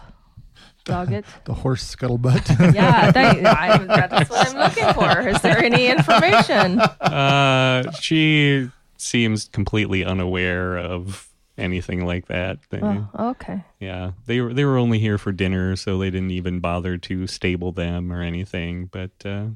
[0.84, 1.24] Doggett.
[1.44, 2.74] The horse scuttlebutt.
[2.74, 5.28] yeah, that, I, that's what I'm looking for.
[5.28, 6.80] Is there any information?
[6.80, 12.58] Uh, she seems completely unaware of anything like that.
[12.70, 13.64] They- Oh, okay.
[13.80, 17.26] Yeah, they were they were only here for dinner, so they didn't even bother to
[17.26, 18.86] stable them or anything.
[18.86, 19.46] But uh,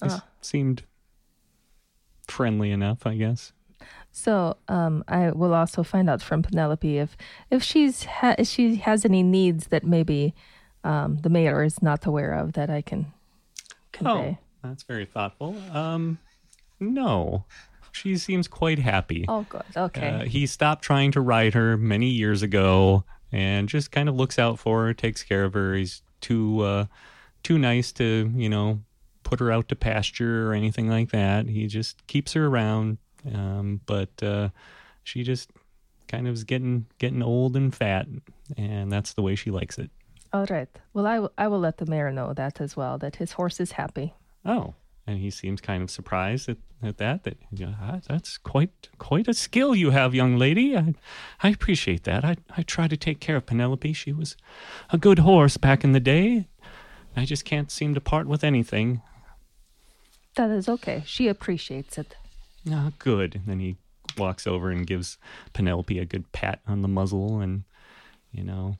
[0.00, 0.24] they s- Ah.
[0.40, 0.82] seemed
[2.28, 3.52] friendly enough, I guess.
[4.12, 7.16] So um, I will also find out from Penelope if
[7.50, 10.34] if she's ha- if she has any needs that maybe
[10.84, 13.12] um, the mayor is not aware of that I can
[13.92, 14.38] convey.
[14.38, 15.56] Oh, that's very thoughtful.
[15.72, 16.18] Um,
[16.78, 17.44] no,
[17.92, 19.24] she seems quite happy.
[19.28, 19.62] Oh, good.
[19.76, 20.08] Okay.
[20.08, 24.38] Uh, he stopped trying to ride her many years ago, and just kind of looks
[24.38, 25.74] out for her, takes care of her.
[25.74, 26.84] He's too uh,
[27.42, 28.80] too nice to you know
[29.22, 31.46] put her out to pasture or anything like that.
[31.46, 32.98] He just keeps her around,
[33.32, 34.50] um, but uh,
[35.02, 35.50] she just
[36.08, 38.06] kind of is getting getting old and fat,
[38.56, 39.90] and that's the way she likes it.
[40.34, 40.68] All right.
[40.92, 42.98] Well, I will- I will let the mayor know that as well.
[42.98, 44.14] That his horse is happy.
[44.44, 44.74] Oh,
[45.06, 47.22] and he seems kind of surprised at, at that.
[47.22, 50.76] That yeah, "Ah, that's quite quite a skill you have, young lady.
[50.76, 50.94] I
[51.40, 52.24] I appreciate that.
[52.24, 53.92] I I try to take care of Penelope.
[53.92, 54.36] She was
[54.90, 56.48] a good horse back in the day.
[57.16, 59.02] I just can't seem to part with anything.
[60.34, 61.04] That is okay.
[61.06, 62.16] She appreciates it.
[62.68, 63.36] Ah, good.
[63.36, 63.76] And then he
[64.18, 65.16] walks over and gives
[65.52, 67.62] Penelope a good pat on the muzzle and,
[68.32, 68.78] you know,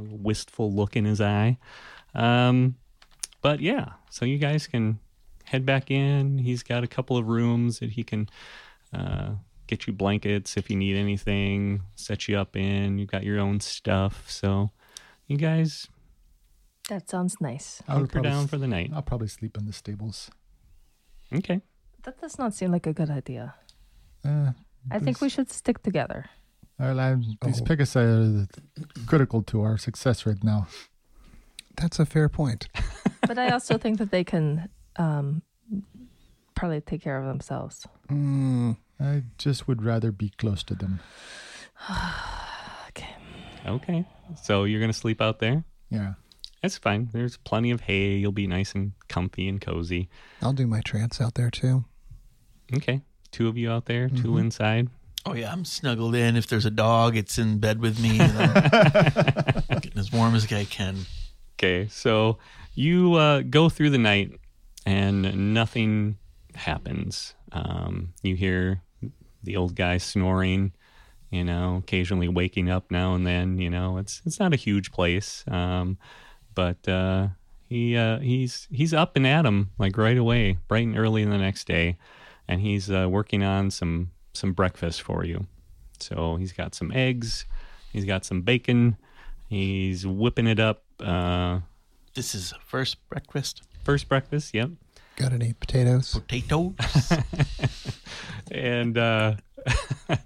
[0.00, 1.58] wistful look in his eye.
[2.14, 2.76] Um,
[3.42, 4.98] but yeah, so you guys can
[5.44, 6.38] head back in.
[6.38, 8.28] He's got a couple of rooms that he can
[8.92, 9.32] uh,
[9.66, 12.98] get you blankets if you need anything, set you up in.
[12.98, 14.30] You've got your own stuff.
[14.30, 14.70] So
[15.26, 15.88] you guys
[16.88, 17.82] That sounds nice.
[17.88, 18.90] I'll hunker probably, down for the night.
[18.94, 20.30] I'll probably sleep in the stables.
[21.32, 21.60] Okay.
[22.04, 23.54] That does not seem like a good idea.
[24.24, 24.52] Uh,
[24.90, 26.26] I think we should stick together.
[26.78, 27.64] Well, I'm, these Oh.
[27.64, 28.46] Pegasi are
[29.06, 30.66] critical to our success right now.
[31.76, 32.68] That's a fair point.
[33.26, 35.40] But I also think that they can um,
[36.54, 37.86] probably take care of themselves.
[38.10, 41.00] Mm, I just would rather be close to them.
[42.88, 43.14] Okay.
[43.66, 44.04] Okay.
[44.42, 45.64] So you're going to sleep out there?
[45.90, 46.14] Yeah.
[46.62, 47.08] That's fine.
[47.12, 48.16] There's plenty of hay.
[48.16, 50.08] You'll be nice and comfy and cozy.
[50.42, 51.84] I'll do my trance out there too.
[52.76, 53.02] Okay.
[53.30, 54.22] Two of you out there, Mm-hmm.
[54.22, 54.88] 2 inside.
[55.26, 56.36] Oh yeah, I'm snuggled in.
[56.36, 58.20] If there's a dog, it's in bed with me.
[58.20, 58.38] And
[59.70, 61.06] I'm getting as warm as I can.
[61.58, 61.88] Okay.
[61.88, 62.38] So
[62.74, 64.32] you uh, go through the night
[64.84, 66.18] and nothing
[66.54, 67.34] happens.
[67.52, 68.82] Um, you hear
[69.42, 70.72] the old guy snoring,
[71.30, 74.92] you know, occasionally waking up now and then, you know, it's, it's not a huge
[74.92, 75.42] place.
[75.48, 75.96] Um,
[76.54, 77.28] but, uh,
[77.68, 81.30] he, uh, he's, he's up and at 'em like right away, bright and early in
[81.30, 81.96] the next day.
[82.46, 85.46] And he's, uh, working on some, some breakfast for you.
[86.00, 87.46] So he's got some eggs
[87.92, 88.96] He's got some bacon.
[89.48, 90.82] He's whipping it up.
[90.98, 91.60] Uh,
[92.14, 93.62] This is first breakfast.
[93.84, 94.70] first breakfast, yep.
[95.14, 96.12] Got any potatoes?
[96.12, 96.74] Potatoes.
[98.50, 99.36] and uh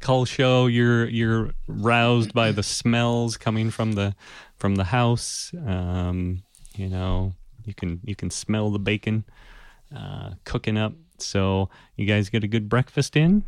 [0.00, 4.14] Culshow you're you're roused by the smells coming from the
[4.56, 6.42] from the house um
[6.76, 7.32] you know
[7.64, 9.24] you can you can smell the bacon
[9.94, 13.42] uh cooking up so you guys get a good breakfast in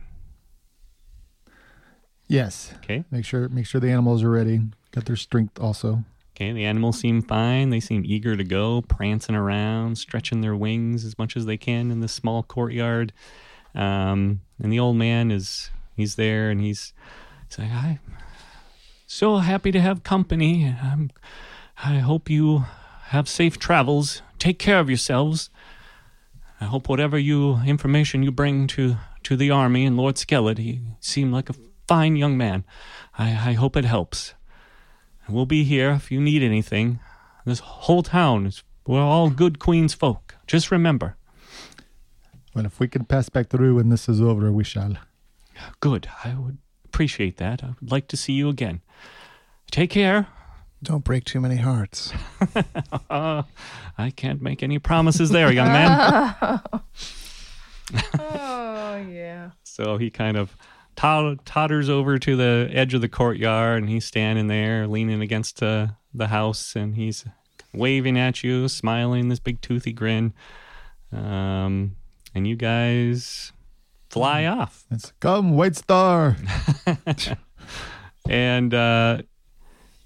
[2.28, 2.72] Yes.
[2.76, 4.60] okay Make sure make sure the animals are ready.
[4.92, 6.04] Got their strength also.
[6.34, 11.04] okay the animals seem fine they seem eager to go prancing around stretching their wings
[11.04, 13.12] as much as they can in this small courtyard
[13.74, 16.92] um and the old man is he's there and he's
[17.48, 17.98] he's like I'm
[19.06, 21.10] so happy to have company i'm
[21.84, 22.64] i hope you
[23.06, 25.50] have safe travels take care of yourselves
[26.60, 30.80] i hope whatever you information you bring to to the army and lord Skellid he
[31.00, 31.54] seemed like a
[31.88, 32.64] fine young man
[33.18, 34.34] i i hope it helps
[35.28, 37.00] we'll be here if you need anything
[37.44, 41.16] this whole town is we're all good queen's folk just remember
[42.54, 44.96] Well, if we can pass back through when this is over, we shall.
[45.80, 46.08] Good.
[46.24, 47.62] I would appreciate that.
[47.62, 48.80] I would like to see you again.
[49.70, 50.26] Take care.
[50.82, 52.12] Don't break too many hearts.
[53.08, 53.42] Uh,
[53.98, 56.34] I can't make any promises there, young man.
[58.18, 59.50] Oh yeah.
[59.62, 60.56] so he kind of
[60.98, 65.62] tot- totters over to the edge of the courtyard and he's standing there leaning against
[65.62, 67.24] uh, the house and he's
[67.72, 70.34] waving at you, smiling, this big toothy grin.
[71.12, 71.94] Um,
[72.34, 73.52] and you guys
[74.10, 74.84] fly off.
[74.90, 76.36] It's come, White Star.
[78.28, 79.22] and uh,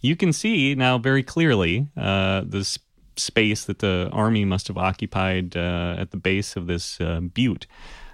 [0.02, 2.78] you can see now very clearly uh, this
[3.16, 7.66] space that the army must have occupied uh, at the base of this uh, butte.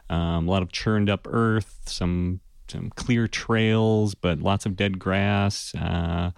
[0.08, 4.98] Um, a lot of churned up earth, some some clear trails, but lots of dead
[4.98, 6.30] grass, uh,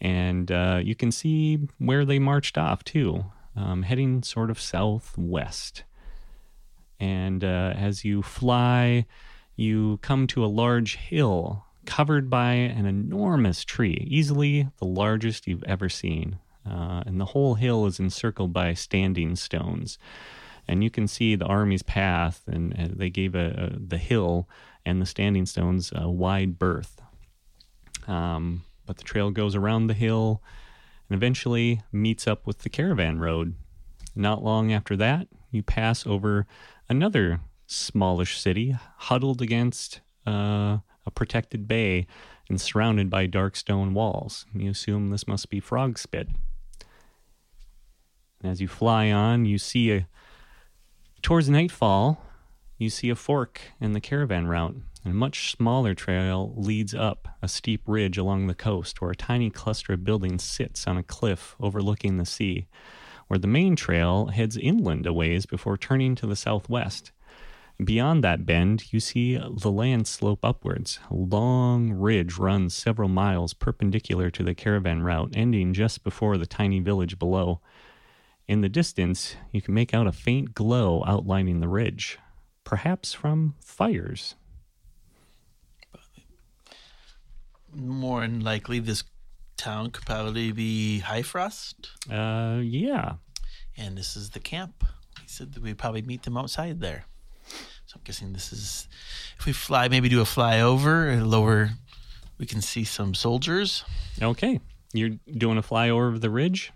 [0.00, 3.24] and uh, you can see where they marched off too,
[3.56, 5.84] um, heading sort of southwest.
[6.98, 9.06] And uh, as you fly,
[9.56, 15.64] you come to a large hill covered by an enormous tree, easily the largest you've
[15.64, 16.38] ever seen.
[16.68, 19.98] Uh, and the whole hill is encircled by standing stones.
[20.68, 24.48] And you can see the army's path, and, uh they gave a, a, the hill
[24.84, 27.00] and the standing stones a wide berth.
[28.06, 30.42] Um, but the trail goes around the hill
[31.08, 33.54] and eventually meets up with the caravan road.
[34.14, 36.46] Not long after that, you pass over
[36.88, 42.06] another smallish city huddled against uh, a protected bay
[42.48, 44.44] and surrounded by dark stone walls.
[44.54, 46.28] You assume this must be Frogspit.
[48.42, 50.08] And as you fly on, you see a
[51.22, 52.22] towards nightfall,
[52.80, 54.74] you see a fork in the caravan route.
[55.04, 59.16] And a much smaller trail leads up a steep ridge along the coast where a
[59.16, 62.66] tiny cluster of buildings sits on a cliff overlooking the sea,
[63.28, 67.12] where the main trail heads inland a ways before turning to the southwest.
[67.82, 70.98] Beyond that bend, you see the land slope upwards.
[71.10, 76.46] A long ridge runs several miles perpendicular to the caravan route, ending just before the
[76.46, 77.60] tiny village below.
[78.46, 82.18] In the distance, you can make out a faint glow outlining the ridge,
[82.74, 84.36] perhaps from fires.
[87.74, 89.02] More than likely, this
[89.56, 93.14] town could probably be High Frost, Uh, yeah.
[93.76, 94.84] and this is the camp.
[95.20, 97.06] He said that we'd probably meet them outside there.
[97.86, 98.86] So I'm guessing this is.
[99.38, 101.70] If we fly, maybe do a flyover and lower,
[102.38, 103.84] we can see some soldiers.
[104.22, 104.60] Okay.
[104.92, 106.72] You're doing a flyover of the ridge?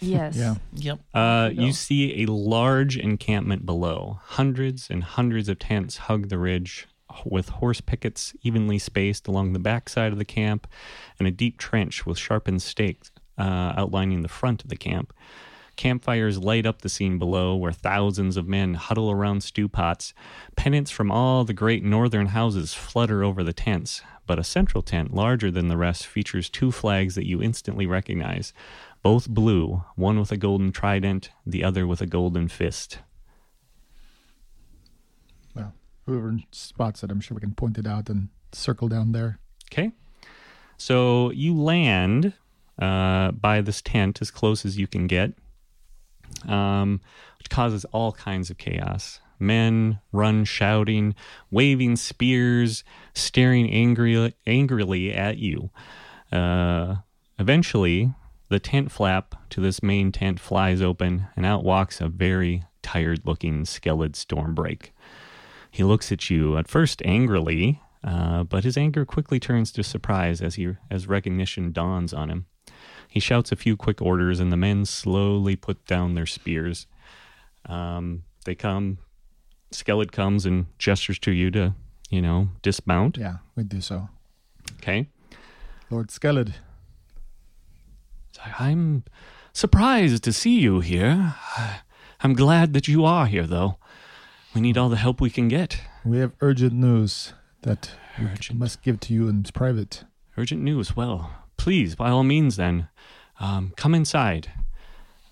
[0.00, 0.36] Yes.
[0.36, 0.54] Yeah.
[0.74, 1.00] Yep.
[1.14, 4.20] Uh, you see a large encampment below.
[4.24, 6.86] Hundreds and hundreds of tents hug the ridge,
[7.24, 10.66] with horse pickets evenly spaced along the backside of the camp,
[11.18, 15.12] and a deep trench with sharpened stakes uh, outlining the front of the camp.
[15.76, 20.12] Campfires light up the scene below, where thousands of men huddle around stew pots.
[20.54, 25.14] Pennants from all the great northern houses flutter over the tents, but a central tent,
[25.14, 28.52] larger than the rest, features two flags that you instantly recognize
[29.02, 32.98] both blue, one with a golden trident, the other with a golden fist.
[35.54, 35.72] Well,
[36.06, 39.38] whoever spots it, I'm sure we can point it out and circle down there.
[39.72, 39.92] Okay.
[40.76, 42.34] So you land
[42.78, 45.32] uh, by this tent as close as you can get,
[46.48, 47.00] um,
[47.38, 49.20] which causes all kinds of chaos.
[49.38, 51.14] Men run shouting,
[51.50, 52.84] waving spears,
[53.14, 55.70] staring angry, angrily at you.
[56.30, 56.96] Uh,
[57.38, 58.12] eventually,
[58.50, 63.20] the tent flap to this main tent flies open, and out walks a very tired
[63.24, 64.90] looking Skellid stormbreak.
[65.70, 70.42] He looks at you at first angrily, uh, but his anger quickly turns to surprise
[70.42, 72.46] as he as recognition dawns on him.
[73.08, 76.86] He shouts a few quick orders, and the men slowly put down their spears.
[77.66, 78.98] Um, they come.
[79.72, 81.74] Skellid comes and gestures to you to,
[82.08, 83.16] you know, dismount.
[83.16, 84.08] Yeah, we do so.
[84.78, 85.08] Okay.
[85.90, 86.54] Lord Skellid,
[88.58, 89.04] I'm
[89.52, 91.34] surprised to see you here.
[92.20, 93.78] I'm glad that you are here, though.
[94.54, 95.80] We need all the help we can get.
[96.04, 100.04] we have urgent news that we must give to you in private.
[100.36, 100.96] Urgent news.
[100.96, 102.88] Well, please, by all means, then,
[103.38, 104.50] um, come inside.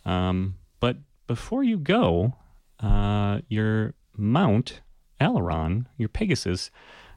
[0.05, 0.96] Um, but
[1.26, 2.34] before you go,
[2.80, 4.80] uh, your mount,
[5.20, 6.70] Aileron, your Pegasus,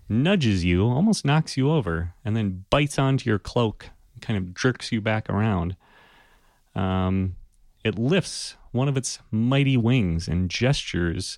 [0.10, 3.90] nudges you, almost knocks you over, and then bites onto your cloak,
[4.22, 5.76] kind of jerks you back around.
[6.76, 7.36] Um,
[7.84, 11.38] it lifts one of its mighty wings and gestures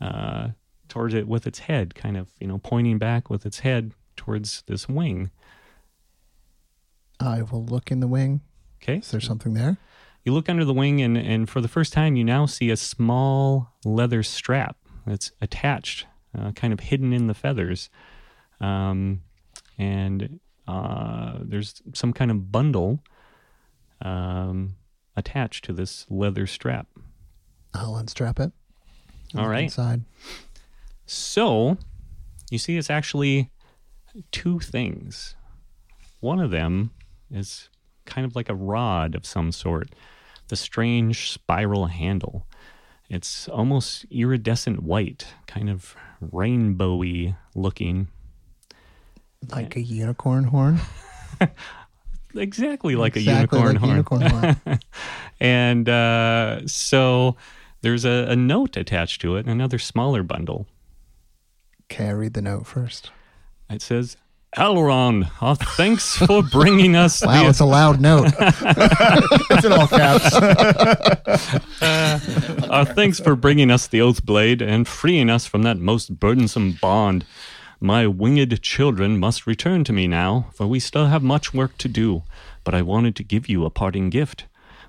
[0.00, 0.48] uh,
[0.88, 4.62] towards it with its head, kind of, you know, pointing back with its head towards
[4.66, 5.30] this wing.
[7.20, 8.40] I will look in the wing.
[8.82, 8.98] Okay.
[8.98, 9.78] Is there something there?
[10.24, 12.76] You look under the wing, and, and for the first time, you now see a
[12.76, 16.06] small leather strap that's attached,
[16.36, 17.90] uh, kind of hidden in the feathers.
[18.60, 19.20] Um,
[19.76, 23.00] and uh, there's some kind of bundle
[24.02, 24.76] um,
[25.16, 26.86] attached to this leather strap.
[27.72, 28.52] I'll unstrap it.
[29.36, 29.64] All right.
[29.64, 30.02] Inside.
[31.06, 31.76] So,
[32.50, 33.50] you see, it's actually
[34.30, 35.34] two things.
[36.20, 36.90] One of them
[37.30, 37.68] is
[38.06, 39.90] kind of like a rod of some sort,
[40.48, 42.46] the strange spiral handle.
[43.10, 48.08] It's almost iridescent white, kind of rainbowy looking,
[49.50, 50.80] Like a unicorn horn.
[52.34, 54.22] exactly like exactly a unicorn like horn.
[54.22, 54.80] unicorn horn.
[55.40, 57.36] And uh, so
[57.82, 60.66] there's a, a note attached to it, another smaller bundle.
[61.90, 63.10] Okay, I read the note first.
[63.68, 64.16] It says,
[64.56, 68.32] Aileron, uh, thanks for bringing us Wow, the it's a loud note.
[68.38, 70.34] It's in all caps.
[71.82, 76.78] Uh, thanks for bringing us the Oath Blade and freeing us from that most burdensome
[76.80, 77.24] bond.
[77.84, 81.86] My winged children must return to me now, for we still have much work to
[81.86, 82.22] do.
[82.64, 84.46] But I wanted to give you a parting gift.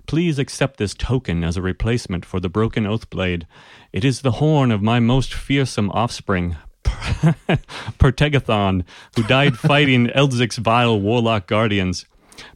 [0.08, 3.48] Please accept this token as a replacement for the broken Oath Blade.
[3.92, 8.86] It is the horn of my most fearsome offspring, Pertegathon,
[9.18, 12.06] who died fighting Eldzic's vile warlock guardians.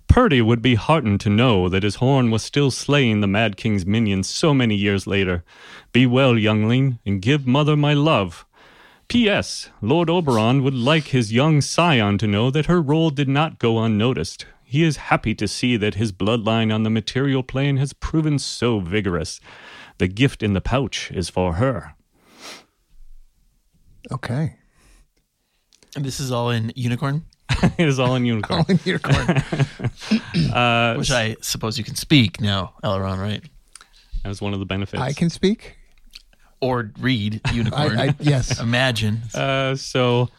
[0.08, 3.86] Purdy would be heartened to know that his horn was still slaying the Mad King's
[3.86, 5.44] minions so many years later.
[5.92, 8.46] Be well, youngling, and give mother my love.
[9.10, 9.72] P.S.
[9.82, 13.80] Lord Oberon would like his young scion to know that her role did not go
[13.80, 14.46] unnoticed.
[14.64, 18.80] He is happy to see that his bloodline on the material plane has proven so
[18.80, 19.40] vigorous.
[19.98, 21.96] The gift in the pouch is for her.
[24.12, 24.58] Okay.
[25.96, 27.26] And this is all in unicorn,
[27.80, 28.60] it is all in unicorn.
[28.60, 29.44] All in unicorn.
[30.54, 33.44] Uh, which I suppose you can speak now, Elron, right?
[34.24, 35.02] that was one of the benefits.
[35.02, 35.79] I can speak.
[36.62, 37.98] Or read unicorn.
[38.00, 38.60] I, I yes.
[38.60, 39.22] Imagine.
[39.34, 40.30] Uh, so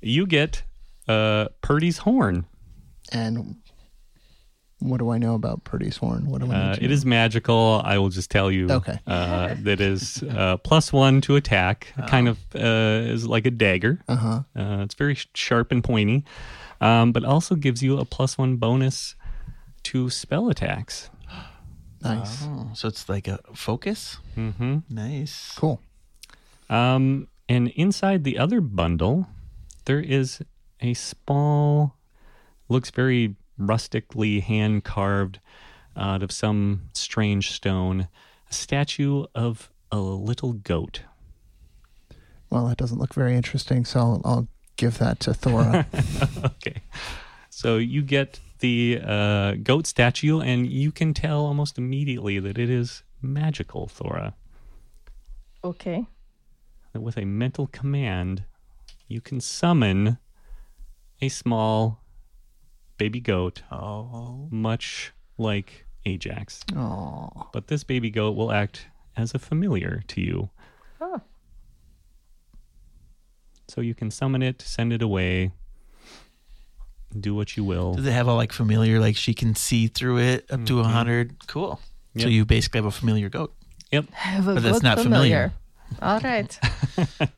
[0.00, 0.62] you get
[1.08, 2.46] uh, Purdy's horn.
[3.12, 3.56] And
[4.78, 6.26] what do I know about Purdy's horn?
[6.30, 6.92] What do I need Uh, to it know?
[6.92, 7.80] is magical.
[7.84, 8.70] I will just tell you.
[8.70, 8.98] Okay.
[9.06, 11.92] Uh, that is uh, plus one to attack.
[12.06, 12.58] Kind of uh,
[13.10, 14.00] is like a dagger.
[14.08, 14.42] Uh-huh.
[14.54, 16.24] Uh, it's very sharp and pointy,
[16.80, 19.14] um, but also gives you a plus one bonus
[19.84, 21.10] to spell attacks.
[22.08, 22.42] Nice.
[22.44, 24.18] Oh, so it's like a focus.
[24.34, 25.52] hmm Nice.
[25.56, 25.80] Cool.
[26.68, 29.26] Um, and inside the other bundle,
[29.84, 30.40] there is
[30.80, 31.96] a small,
[32.68, 35.40] looks very rustically hand carved
[35.96, 38.08] out of some strange stone,
[38.50, 41.02] a statue of a little goat.
[42.50, 45.86] Well, that doesn't look very interesting, so I'll, I'll give that to Thora.
[46.44, 46.82] okay.
[47.50, 52.70] So you get the uh, goat statue, and you can tell almost immediately that it
[52.70, 54.34] is magical, Thora.
[55.64, 56.06] Okay.
[56.92, 58.44] That with a mental command,
[59.08, 60.18] you can summon
[61.20, 62.00] a small
[62.98, 64.48] baby goat, Oh.
[64.50, 66.64] much like Ajax.
[66.74, 68.86] Oh, But this baby goat will act
[69.16, 70.50] as a familiar to you.
[71.00, 71.20] Oh.
[73.68, 75.52] So you can summon it, send it away,
[77.20, 77.94] do what you will.
[77.94, 80.82] Does it have a like familiar, like she can see through it up to a
[80.82, 81.46] 100?
[81.46, 81.80] Cool.
[82.18, 83.54] So you basically have a familiar goat.
[83.92, 84.10] Yep.
[84.12, 85.52] Have a But that's not familiar.
[86.00, 86.58] All right.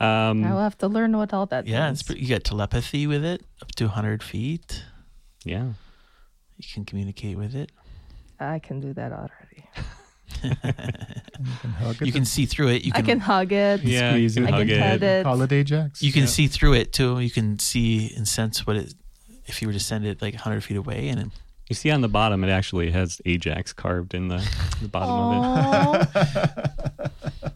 [0.00, 3.22] Um, I'll have to learn what all that Yeah, it's pretty, you got telepathy with
[3.22, 4.82] it up to 100 feet.
[5.44, 5.72] yeah.
[6.56, 7.70] You can communicate with it.
[8.38, 9.68] I can do that already.
[10.42, 10.54] You
[11.62, 12.06] can hug it.
[12.06, 12.84] You can see through it.
[12.84, 13.82] You I can, can hug it.
[13.82, 15.02] Yeah, you can I hug can pet it.
[15.02, 15.26] it.
[15.26, 16.02] Holiday Jacks.
[16.02, 17.18] you can see through it too.
[17.20, 18.94] You can see and sense what it.
[19.46, 21.28] If you were to send it like 100 feet away, and it-
[21.68, 24.46] You see on the bottom, it actually has Ajax carved in the,
[24.82, 25.10] the bottom
[25.96, 26.08] of
[27.02, 27.50] it.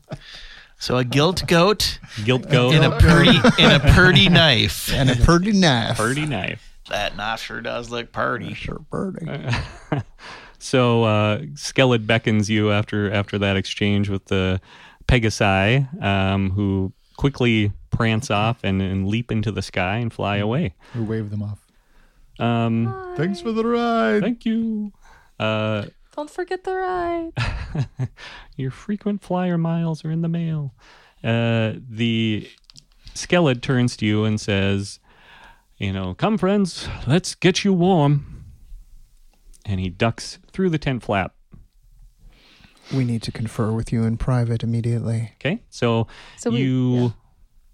[0.78, 2.24] so a gilt goat it.
[2.24, 4.93] Gilt goat, and a purdy and a purdy knife.
[4.93, 5.97] And a pretty knife.
[5.99, 6.70] purdy knife.
[6.91, 8.55] That knife sure does look purdy.
[8.55, 9.26] Sure, birdie.
[10.65, 14.62] So uh, Skellid beckons you after after that exchange with the
[15.07, 20.75] Pegasi, um, who quickly prance off and, and leap into the sky and fly away.
[20.95, 21.67] We wave them off.
[22.39, 24.23] Um, Thanks for the ride.
[24.23, 24.95] thank you.
[25.39, 25.85] Uh,
[26.17, 27.33] Don't forget the ride.
[28.57, 30.75] your frequent flyer miles are in the mail.
[31.23, 32.49] Uh, the
[33.15, 34.99] Skellid turns to you and says,
[35.77, 38.34] "You know, come friends, let's get you warm."
[39.65, 41.35] And he ducks through the tent flap.
[42.95, 45.33] We need to confer with you in private immediately.
[45.41, 46.07] Okay, so,
[46.37, 47.09] So we- you yeah.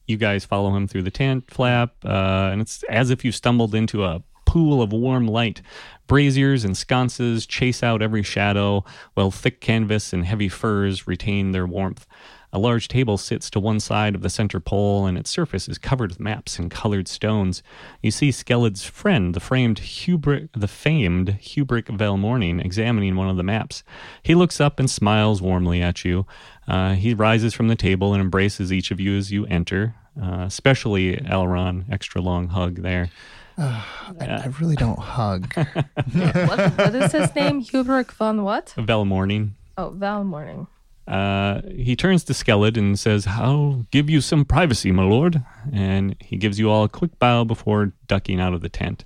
[0.07, 3.75] you guys follow him through the tent flap, uh, and it's as if you stumbled
[3.75, 5.63] into a pool of warm light.
[6.09, 8.85] Braziers and sconces chase out every shadow,
[9.15, 12.07] while thick canvas and heavy furs retain their warmth.
[12.53, 15.79] A large table sits to one side of the center pole, and its surface is
[15.79, 17.63] covered with maps and colored stones.
[18.03, 23.43] You see Skellid's friend, the framed Hubric, the famed Hubric Velmorning, examining one of the
[23.45, 23.85] maps.
[24.23, 26.27] He looks up and smiles warmly at you.
[26.67, 30.45] Uh, he rises from the table and embraces each of you as you enter, uh,
[30.47, 31.85] especially Elron.
[31.91, 33.11] Extra long hug there.
[33.59, 33.85] I,
[34.21, 35.53] I really don't hug.
[35.55, 37.61] what, what is his name?
[37.61, 38.75] Hubert von what?
[38.77, 39.51] Velmorning.
[39.81, 40.67] Oh, Val Morning.
[41.07, 45.43] Uh, he turns to Skellid and says, I'll give you some privacy, my lord.
[45.73, 49.05] And he gives you all a quick bow before ducking out of the tent.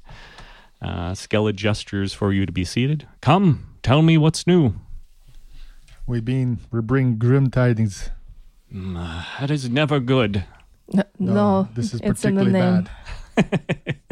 [0.82, 3.09] Uh, Skellid gestures for you to be seated.
[3.22, 4.74] Come, tell me what's new.
[6.07, 8.11] We been we bring grim tidings.
[8.70, 10.45] "Mm, uh, that is never good.
[10.92, 12.88] No, no, this is it's in the particularly name.
[13.36, 13.97] bad.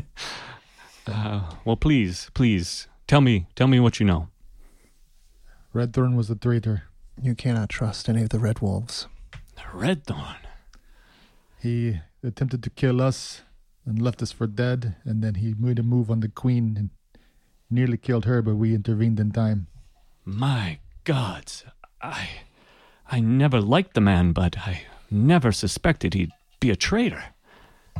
[1.04, 4.28] Uh, well, please, please, tell me, tell me what you know.
[5.74, 6.84] Redthorn was a traitor.
[7.20, 9.06] You cannot trust any of the Red Wolves.
[9.56, 10.36] The Red Dawn.
[11.60, 13.42] He attempted to kill us
[13.84, 16.90] and left us for dead, and then he made a move on the queen and
[17.70, 19.66] nearly killed her, but we intervened in time.
[20.24, 21.64] My gods,
[22.00, 22.28] I,
[23.10, 27.24] I never liked the man, but I never suspected he'd be a traitor.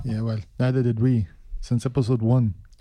[0.05, 1.29] Yeah, well, neither did we.
[1.61, 2.55] Since episode one.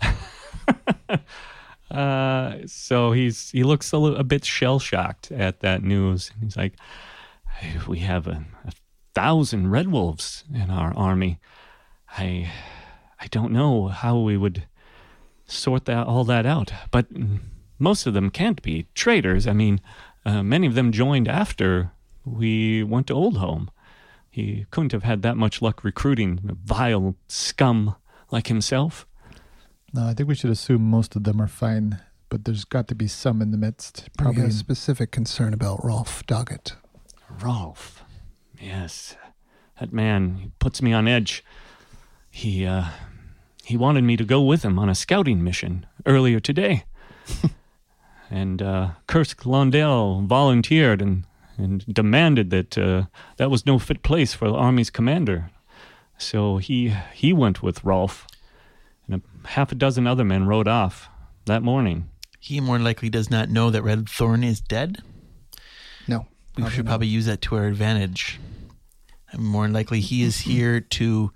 [1.92, 6.32] Uh, so he's he looks a, li- a bit shell shocked at that news.
[6.40, 6.72] He's like,
[7.86, 8.72] "We have a, a
[9.14, 11.38] thousand red wolves in our army.
[12.16, 12.50] I,
[13.20, 14.64] I don't know how we would
[15.44, 16.72] sort that all that out.
[16.90, 17.08] But
[17.78, 19.46] most of them can't be traitors.
[19.46, 19.78] I mean,
[20.24, 21.92] uh, many of them joined after
[22.24, 23.70] we went to Old Home.
[24.30, 27.96] He couldn't have had that much luck recruiting vile scum
[28.30, 29.06] like himself."
[29.92, 32.94] No, I think we should assume most of them are fine, but there's got to
[32.94, 34.08] be some in the midst.
[34.16, 34.44] Probably.
[34.44, 36.72] a specific concern about Rolf Doggett.
[37.28, 38.02] Rolf.
[38.60, 39.16] Yes.
[39.80, 41.44] That man he puts me on edge.
[42.30, 42.86] He uh
[43.64, 46.84] he wanted me to go with him on a scouting mission earlier today.
[48.30, 51.24] and uh Kursk Londell volunteered and
[51.58, 53.04] and demanded that uh,
[53.36, 55.50] that was no fit place for the army's commander.
[56.18, 58.26] So he he went with Rolf,
[59.06, 61.08] and a half a dozen other men rode off
[61.46, 62.08] that morning.
[62.38, 65.02] He more likely does not know that Red Thorn is dead.
[66.08, 66.26] No.
[66.56, 68.40] We should probably use that to our advantage.
[69.30, 71.32] And more likely, he is here to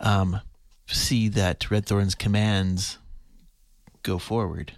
[0.00, 0.40] um,
[0.86, 2.98] see that Red Thorn's commands
[4.02, 4.72] go forward.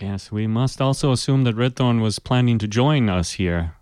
[0.00, 3.75] Yes, we must also assume that Red Thorn was planning to join us here.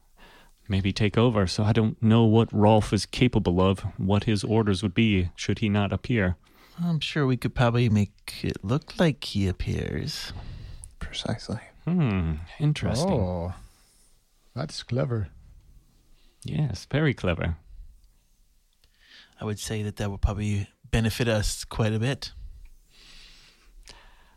[0.69, 4.83] Maybe take over, so I don't know what Rolf is capable of, what his orders
[4.83, 6.37] would be should he not appear.
[6.83, 10.33] I'm sure we could probably make it look like he appears.
[10.99, 11.61] Precisely.
[11.85, 13.13] Hmm, interesting.
[13.13, 13.55] Oh,
[14.55, 15.29] that's clever.
[16.45, 17.57] Yes, very clever.
[19.41, 22.33] I would say that that would probably benefit us quite a bit.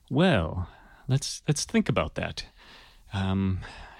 [0.09, 0.67] Well,
[1.07, 2.45] let's let's think about that.
[3.13, 3.59] Um,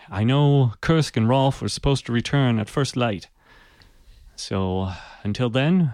[0.10, 3.28] I know Kursk and Rolf were supposed to return at first light.
[4.36, 4.92] So
[5.24, 5.94] until then,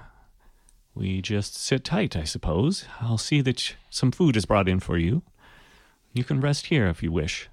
[0.93, 2.85] we just sit tight, I suppose.
[3.01, 5.23] I'll see that sh- some food is brought in for you.
[6.13, 7.49] You can rest here if you wish.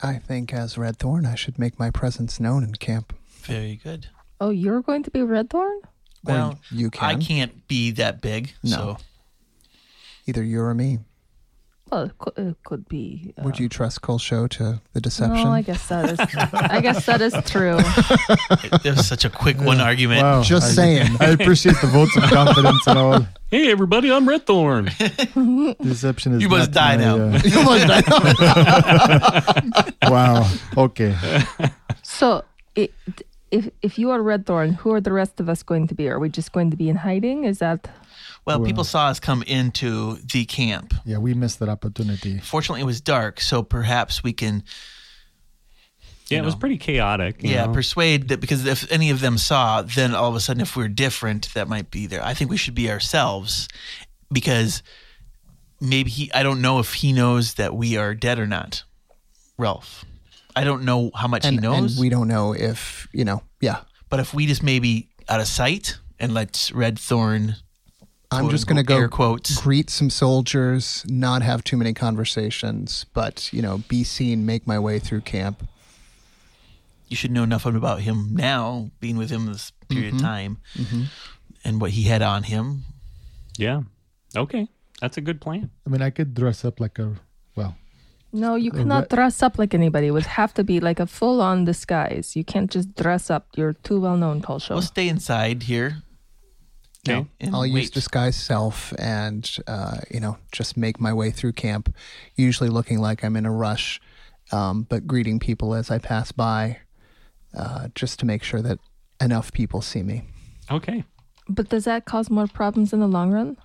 [0.00, 3.12] I think as Red Thorn, I should make my presence known in camp.
[3.40, 4.06] Very good.
[4.40, 5.80] Oh, you're going to be Redthorn?
[6.22, 7.04] Well, you can.
[7.04, 7.22] I can.
[7.22, 8.70] can't be that big, No.
[8.70, 8.96] so
[10.26, 10.98] Either you or me.
[11.90, 13.32] Well, it could, it could be.
[13.38, 15.44] uh, Would you trust Culshow to the deception?
[15.44, 16.20] No, I guess that is.
[16.52, 17.78] I guess that is true.
[18.84, 20.22] It was such a quick one argument.
[20.22, 21.16] Wow, Just I- saying.
[21.20, 23.26] I appreciate the votes of confidence and all.
[23.50, 24.90] Hey, everybody, I'm Red Thorn.
[25.82, 26.42] Deception is.
[26.42, 27.14] You must die my, now.
[27.16, 29.62] uh, You must- die.
[30.10, 30.50] wow.
[30.76, 31.16] Okay.
[32.02, 32.44] So,
[32.76, 32.88] i
[33.50, 36.08] if if you are Red Thorn, who are the rest of us going to be?
[36.10, 37.44] Are we just going to be in hiding?
[37.44, 37.88] Is that
[38.44, 40.94] Well, people saw us come into the camp.
[41.04, 42.38] Yeah, we missed that opportunity.
[42.38, 44.62] Fortunately, it was dark, so perhaps we can,
[46.28, 47.42] Yeah, You it was pretty chaotic.
[47.42, 47.72] you yeah, know?
[47.72, 50.88] persuade that because if any of them saw, then all of a sudden, if we're
[50.88, 52.24] different, that might be there.
[52.24, 53.68] I think we should be ourselves
[54.32, 54.82] because
[55.80, 58.82] maybe he, I don't know if he knows that we are dead or not.
[59.58, 60.04] Ralph.
[60.56, 61.92] I don't know how much and, he knows.
[61.92, 63.80] and we don't know if, you know, yeah.
[64.08, 67.56] But if we just maybe out of sight and let Red Thorn,
[68.30, 69.58] I'm just going to go air quotes.
[69.60, 74.78] greet some soldiers, not have too many conversations, but, you know, be seen, make my
[74.78, 75.66] way through camp.
[77.08, 80.26] you should know enough about him now, being with him this period of mm-hmm.
[80.26, 81.02] time, mm-hmm.
[81.64, 82.84] and what he had on him.
[83.56, 83.82] Yeah.
[84.36, 84.68] Okay.
[85.00, 85.70] That's a good plan.
[85.86, 87.14] I mean, I could dress up like a.
[87.56, 87.76] Well,
[88.32, 88.56] no?
[88.56, 90.08] You cannot what- dress up like anybody.
[90.08, 92.36] It would have to be like a full-on disguise.
[92.36, 93.48] You can't just dress up.
[93.56, 94.70] You're too well known, Culshow.
[94.70, 96.02] We'll stay inside here.
[97.08, 97.26] Okay.
[97.40, 101.94] and I'll use disguise self and, uh, you know, just make my way through camp,
[102.36, 104.00] usually looking like I'm in a rush,
[104.52, 106.78] um, but greeting people as I pass by,
[107.56, 108.78] uh, just to make sure that
[109.20, 110.24] enough people see me.
[110.70, 111.04] Okay.
[111.48, 113.56] But does that cause more problems in the long run?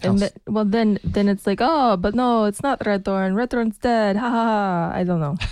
[0.00, 3.34] And Else- then, well, then then it's like, oh, but no, it's not Red Thorn.
[3.34, 4.16] Red Thorn's dead.
[4.16, 4.92] Ha ha ha.
[4.94, 5.36] I don't know.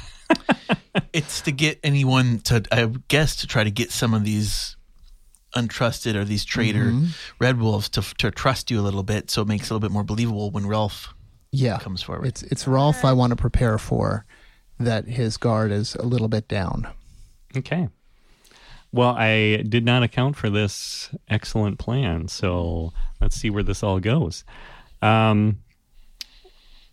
[1.12, 4.76] It's to get anyone to, I guess, to try to get some of these
[5.56, 6.92] untrusted or these traitor
[7.40, 9.88] red wolves to to trust you a little bit, so it makes it a little
[9.88, 11.14] bit more believable when Ralph
[11.52, 11.78] Yeah.
[11.78, 12.26] comes forward.
[12.26, 14.24] It's it's Rolf I want to prepare for
[14.78, 16.86] that his guard is a little bit down.
[17.56, 17.88] Okay.
[18.92, 23.98] Well, I did not account for this excellent plan, so let's see where this all
[24.00, 24.44] goes.
[25.02, 25.58] Um,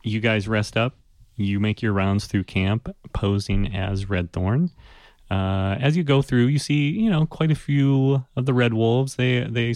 [0.04, 0.96] you guys rest up.
[1.36, 4.72] You make your rounds through camp, posing as Red Thorn.
[5.32, 8.74] Uh, as you go through, you see, you know, quite a few of the red
[8.74, 9.16] wolves.
[9.16, 9.74] They, they,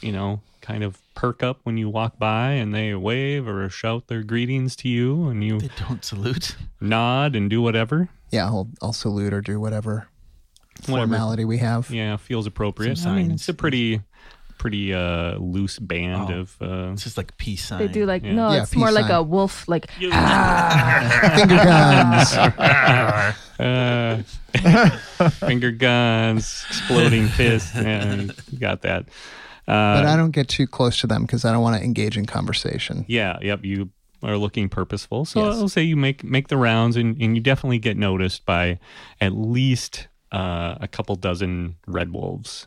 [0.00, 4.06] you know, kind of perk up when you walk by, and they wave or shout
[4.08, 6.56] their greetings to you, and you they don't salute.
[6.80, 8.08] nod and do whatever.
[8.30, 10.08] Yeah, I'll I'll salute or do whatever
[10.86, 11.06] Whatever.
[11.08, 11.90] formality we have.
[11.90, 13.04] Yeah, feels appropriate.
[13.06, 14.02] I mean, it's a pretty,
[14.66, 16.40] pretty uh, loose band Oh.
[16.40, 16.56] of.
[16.60, 17.78] Uh, It's just like peace sign.
[17.78, 18.34] They do like Yeah.
[18.34, 19.68] no, Yeah, it's more peace like a wolf.
[19.68, 19.88] Like
[21.38, 22.34] Finger guns.
[23.60, 24.22] uh,
[25.46, 27.74] finger guns, exploding fists.
[27.74, 28.14] Yeah,
[28.50, 29.02] you got that.
[29.68, 32.16] Uh, but I don't get too close to them because I don't want to engage
[32.18, 33.04] in conversation.
[33.08, 33.64] yeah, yep.
[33.64, 33.90] You
[34.22, 35.24] are looking purposeful.
[35.24, 35.56] So Yes.
[35.58, 38.78] I'll say you make make the rounds, and, and you definitely get noticed by
[39.20, 42.66] at least uh, a couple dozen red wolves.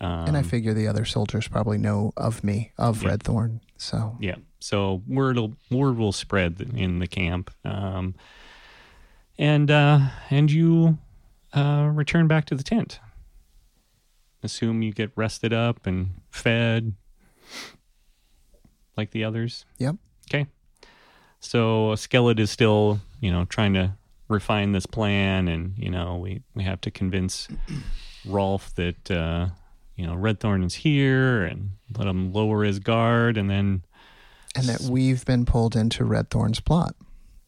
[0.00, 3.60] Um, and I figure the other soldiers probably know of me, of Red Thorn.
[3.76, 4.36] So Yeah.
[4.60, 8.14] So word will word will spread in the camp, um,
[9.38, 10.98] and uh, and you
[11.54, 13.00] uh, return back to the tent.
[14.42, 16.94] Assume you get rested up and fed,
[18.96, 19.64] like the others.
[19.78, 19.96] Yep.
[20.28, 20.46] Okay.
[21.40, 23.94] So Skellid is still, you know, trying to
[24.28, 27.48] refine this plan, and you know, we we have to convince
[28.26, 29.48] Rolf that uh,
[29.96, 33.84] you know Red Thorn is here, and let him lower his guard, and then
[34.56, 36.94] and that we've been pulled into Red Thorn's plot,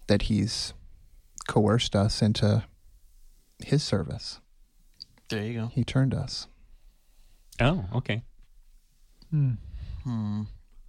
[0.07, 0.73] that he's
[1.49, 2.65] coerced us into
[3.65, 4.41] his service.
[5.29, 5.67] There you go.
[5.69, 6.47] He turned us.
[7.61, 8.23] oh, okay,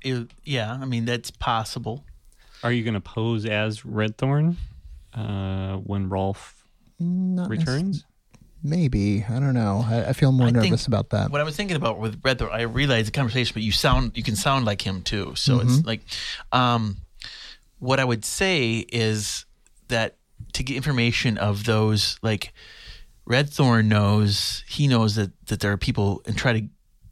[0.02, 2.04] It- yeah, I mean that's possible.
[2.64, 4.58] are you going to pose as Red Thorn
[5.14, 6.66] uh, when Rolf
[7.00, 8.06] Not necess- returns?
[8.64, 9.86] Maybe I don't know.
[9.86, 11.32] I, I feel more I nervous about that.
[11.32, 14.14] What I was thinking about with Red Thorn, I realized the conversation, but you sound
[14.16, 15.36] you can sound like him too.
[15.36, 16.02] So it's like,
[16.54, 16.98] um,
[17.80, 19.46] what I would say is
[19.90, 20.16] that
[20.54, 22.54] to get information of those, like
[23.26, 26.68] Red Thorn knows he knows that that there are people and try to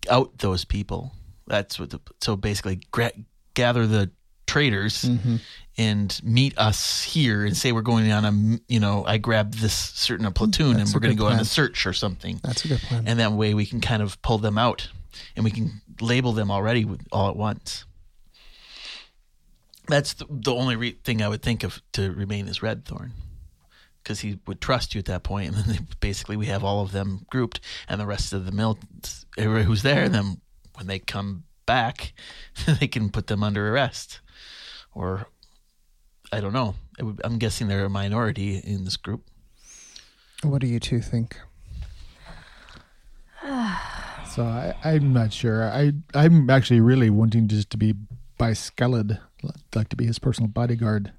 [0.09, 1.11] out those people.
[1.47, 1.89] That's what.
[1.89, 3.11] The, so basically, gra-
[3.55, 4.11] gather the
[4.51, 5.37] traitors mm-hmm.
[5.77, 9.73] and meet us here and say we're going on a you know I grabbed this
[9.73, 12.41] certain platoon and That's a we're going to go on a search or something.
[12.43, 13.03] That's a good plan.
[13.07, 14.89] and that way we can kind of pull them out
[15.37, 17.85] and we can label them already with, all at once.
[19.87, 23.13] That's the, the only re- thing i would think of to remain as red thorn
[24.03, 26.91] because he would trust you at that point and then basically we have all of
[26.91, 28.77] them grouped and the rest of the mill
[29.37, 30.41] everybody who's there and then
[30.75, 32.13] when they come back
[32.79, 34.19] they can put them under arrest
[34.93, 35.27] or
[36.31, 36.75] I don't know.
[36.99, 39.23] It would, I'm guessing they're a minority in this group.
[40.43, 41.37] What do you two think?
[44.33, 45.65] So I, I'm not sure.
[45.69, 47.93] I I'm actually really wanting just to be
[48.37, 49.19] by Skellid,
[49.75, 51.11] like to be his personal bodyguard,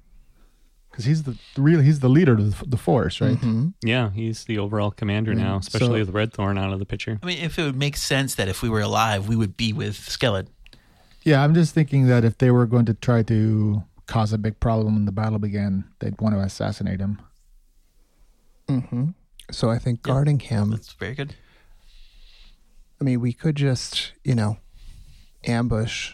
[0.89, 3.37] because he's the really he's the leader of the, the force, right?
[3.37, 3.67] Mm-hmm.
[3.83, 7.19] Yeah, he's the overall commander now, So- especially with Redthorn out of the picture.
[7.21, 9.73] I mean, if it would make sense that if we were alive, we would be
[9.73, 10.47] with Skellid.
[11.23, 14.59] Yeah, I'm just thinking that if they were going to try to cause a big
[14.59, 17.21] problem when the battle began, they'd want to assassinate him.
[18.67, 19.09] Mm-hmm.
[19.51, 20.13] So I think Yeah.
[20.13, 20.71] guarding him.
[20.71, 21.35] That's very good.
[22.99, 24.57] I mean, we could just, you know,
[25.45, 26.13] ambush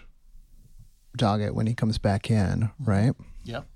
[1.18, 3.14] Doggett when he comes back in, right?
[3.44, 3.68] Yep.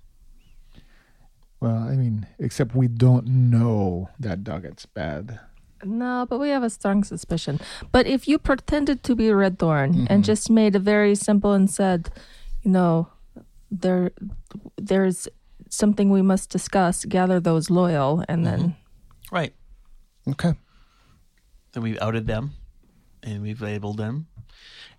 [1.60, 5.40] Well, I mean, except we don't know that Doggett's bad.
[5.86, 7.60] No, but we have a strong suspicion.
[7.92, 10.06] But if you pretended to be Red Thorn Mm-hmm.
[10.10, 12.10] and just made a very simple and said,
[12.64, 13.08] you know,
[13.72, 14.12] there,
[14.78, 15.28] there's
[15.70, 17.06] something we must discuss.
[17.06, 18.76] Gather those loyal, and then
[19.32, 19.54] Right.
[20.30, 20.54] Okay.
[21.74, 22.52] Then we've outed them,
[23.24, 24.28] and we've labeled them,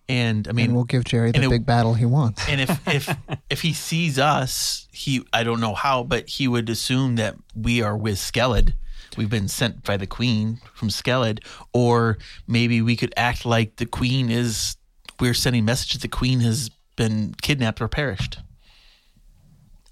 [0.08, 2.42] and I I mean, mean, we'll give Jerry the it- big battle he wants.
[2.48, 3.16] and if if
[3.50, 7.80] if he sees us, he I don't know how, but he would assume that we
[7.80, 8.74] are with Skellid.
[9.16, 13.86] We've been sent by the Queen from Skellid, or maybe we could act like the
[13.86, 14.76] Queen is.
[15.20, 16.00] We're sending messages.
[16.00, 18.38] The Queen has been kidnapped or perished.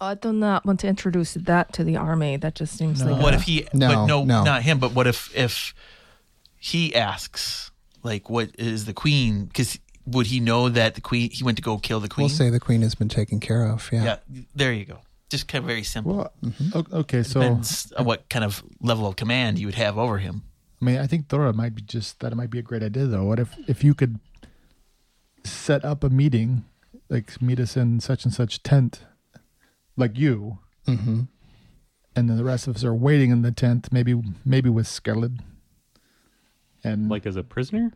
[0.01, 2.37] I do not want to introduce that to the army.
[2.37, 3.69] That just seems like What a- if he?
[3.73, 4.43] No, but no, no.
[4.43, 4.79] not him.
[4.81, 5.75] But what if if
[6.59, 7.71] he asks,
[8.03, 9.45] like, what is the Queen?
[9.47, 11.31] Because would he know that the Queen?
[11.31, 12.25] He went to go kill the Queen.
[12.25, 13.89] We'll say the queen has been taken care of.
[13.93, 14.05] Yeah.
[14.33, 14.43] yeah.
[14.57, 14.99] There you go.
[15.33, 16.15] Just kind of very simple.
[16.15, 16.33] Well,
[16.75, 20.19] o- okay, so Depends on what kind of level of command you would have over
[20.19, 20.43] him.
[20.81, 22.33] I mean, I think Thora might be just that.
[22.33, 23.25] It might be a great idea, though.
[23.25, 24.21] What if if you could
[25.45, 26.65] set up a meeting,
[27.09, 29.03] like meet us in such and such tent,
[29.97, 31.21] like you, Mm-hmm.
[32.17, 34.15] and then the rest of us are waiting in the tent, maybe
[34.45, 35.39] maybe with Skellid,
[36.85, 37.93] and Like as a prisoner?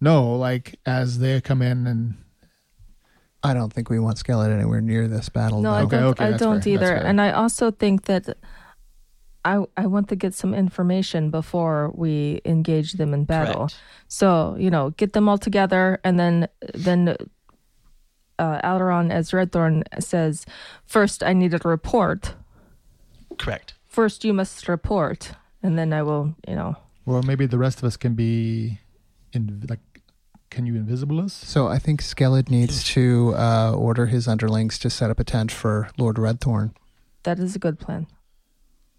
[0.00, 2.16] no, like as they come in and
[3.44, 5.60] I don't think we want Skeleton anywhere near this battle.
[5.60, 5.76] No, though.
[5.76, 6.04] I Okay, don't.
[6.20, 6.94] okay, I don't fair, either.
[6.94, 8.36] And I also think that
[9.44, 13.68] I I want to get some information before we engage them in battle.
[13.68, 13.80] Correct.
[14.08, 17.16] So you know, get them all together, and then then
[18.38, 20.46] uh, Alderon, as Redthorn says,
[20.86, 22.34] first I need a report.
[23.38, 23.74] Correct.
[23.86, 25.32] First, you must report,
[25.62, 26.34] and then I will.
[26.48, 28.80] You know, well, maybe the rest of us can be
[29.34, 29.80] in like.
[30.54, 31.32] Can you invisible us?
[31.34, 35.50] So I think Skellid needs to uh, order his underlings to set up a tent
[35.50, 36.70] for Lord Redthorn.
[37.24, 38.06] that is a good plan.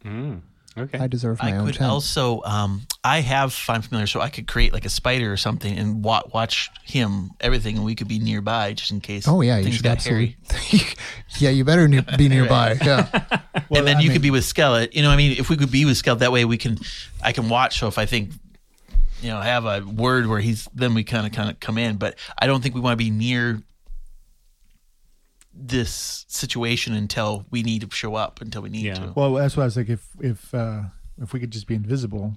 [0.03, 0.41] Mm,
[0.77, 0.99] okay.
[0.99, 1.89] I deserve my I own could tent.
[1.89, 2.41] also.
[2.43, 6.03] Um, I have find familiar, so I could create like a spider or something and
[6.03, 9.27] wa- watch him everything, and we could be nearby just in case.
[9.27, 10.35] oh yeah, you should got absolutely.
[11.39, 12.77] yeah, you better ne- be nearby.
[12.83, 13.07] Yeah.
[13.71, 14.89] and then I you mean- could be with Skeleton.
[14.93, 16.77] You know, I mean, if we could be with Skeleton, that way we can,
[17.23, 17.79] I can watch.
[17.79, 18.31] So if I think,
[19.21, 21.97] you know, have a word where he's, then we kind of kind of come in.
[21.97, 23.61] But I don't think we want to be near
[25.53, 28.41] this situation until we need to show up.
[28.41, 28.95] Until we need Yeah.
[28.95, 29.13] to.
[29.15, 30.83] Well, that's why I was like, if if uh,
[31.21, 32.35] if we could just be invisible,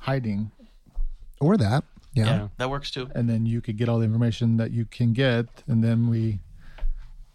[0.00, 0.50] hiding,
[1.40, 1.84] Or that.
[2.14, 2.24] Yeah.
[2.24, 2.48] Yeah.
[2.56, 3.10] that works too.
[3.14, 6.38] and then you could get all the information that you can get, and then we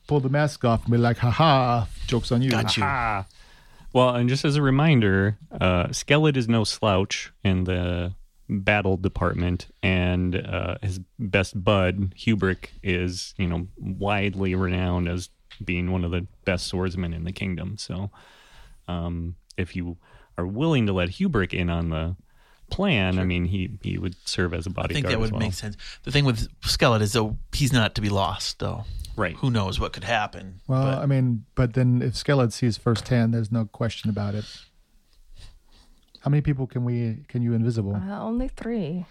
[0.08, 2.50] pull the mask off and be like, haha, joke's on you.
[2.50, 2.84] Got you.
[2.84, 3.28] Ah.
[3.94, 8.14] Well, and just as a reminder, uh, Skellid is no slouch in the
[8.52, 15.30] battle department, and uh, his best bud, Hubrick, is you know widely renowned as
[15.64, 17.78] being one of the best swordsmen in the kingdom.
[17.78, 18.12] So,
[18.88, 19.98] um, if you
[20.38, 22.16] are willing to let Hubrick in on the
[22.70, 24.92] plan, I mean, he he would serve as a bodyguard.
[24.92, 25.40] I think that would well.
[25.40, 25.78] make sense.
[26.04, 28.84] The thing with Skeleton is though he's not to be lost though.
[29.16, 29.36] Right.
[29.36, 30.62] Who knows what could happen?
[30.68, 34.46] Well, but I mean, but then if Skellid sees firsthand, there's no question about it.
[36.22, 37.96] How many people can we can you invisible?
[37.96, 39.06] Uh, only three.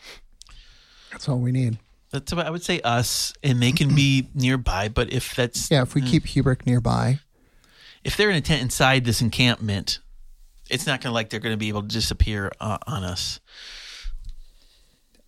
[1.13, 1.79] That's all we need.
[2.13, 4.89] that's what I would say us, and they can be nearby.
[4.89, 7.19] But if that's Yeah, if we keep Hubrick nearby.
[8.05, 9.99] if they're in a tent inside this encampment,
[10.71, 13.41] it's not going to like they're going to be able to disappear uh, on us.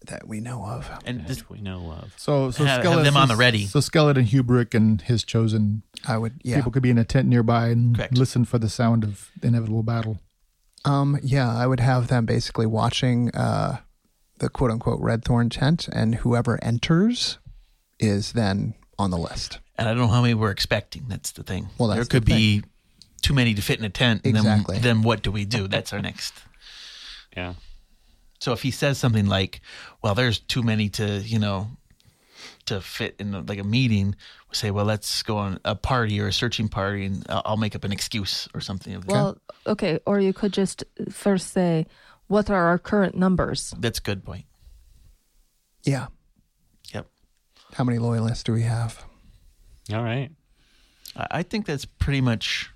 [0.07, 0.91] That we know of.
[1.05, 2.13] And this, That we know of.
[2.17, 3.67] So, so Have- have them on the ready.
[3.67, 6.57] So Skellid and Hubrick and his chosen I would yeah.
[6.57, 8.19] people could be in a tent nearby and Correct.
[8.19, 10.19] listen for the sound of inevitable battle.
[10.85, 13.79] Um, yeah, I would have them basically watching uh,
[14.39, 17.39] the quote unquote Red Thorn tent, and whoever enters
[18.01, 19.59] is then on the list.
[19.79, 21.05] and I don't know how many we're expecting.
[21.09, 21.69] That's the thing.
[21.79, 22.63] Well, that's there the could be
[23.23, 24.23] too many to fit in a tent.
[24.25, 24.77] And Exactly.
[24.77, 25.69] Then, then what do we do?
[25.69, 26.35] That's our next.
[27.37, 27.55] Yeah.
[28.41, 29.61] So if he says something like,
[30.03, 31.71] "Well, there's too many to," you know,
[32.67, 36.29] to fit in like a meeting, we say, well, let's go on a party or
[36.29, 38.95] a searching party, and I'll I'll make up an excuse or something.
[38.95, 39.13] Of that.
[39.13, 41.87] Well, okay, or you could just first say,
[42.27, 44.47] "What are our current numbers?" that's a good point.
[45.85, 46.07] Yeah.
[46.95, 47.07] Yep.
[47.75, 49.05] How many loyalists do we have?
[49.93, 50.31] All right.
[51.17, 52.71] I I think that's pretty much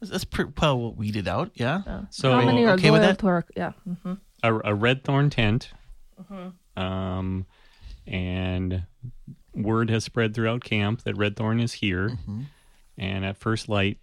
[0.00, 1.50] that's pretty well weeded out.
[1.54, 1.82] Yeah.
[2.10, 3.18] So How many are okay with loyal that?
[3.20, 3.44] to our?
[3.56, 3.72] Yeah.
[4.04, 5.70] hmm a, a red thorn tent.
[6.20, 6.80] Mm-hmm.
[6.82, 7.46] Um,
[8.06, 8.84] and
[9.54, 12.10] word has spread throughout camp that red thorn is here.
[12.10, 12.42] Mm-hmm.
[12.98, 13.98] And at first light,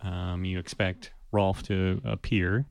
[0.00, 2.66] um, you expect Rolf to appear,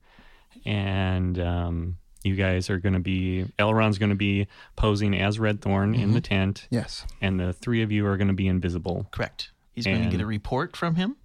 [0.66, 5.62] and um, you guys are going to be Elrond's going to be posing as Red
[5.62, 6.14] Thorn in Mm-hmm.
[6.14, 7.06] the tent, Yes.
[7.22, 9.08] and the three of you are going to be invisible.
[9.12, 9.52] Correct.
[9.74, 11.16] He's going to get a report from him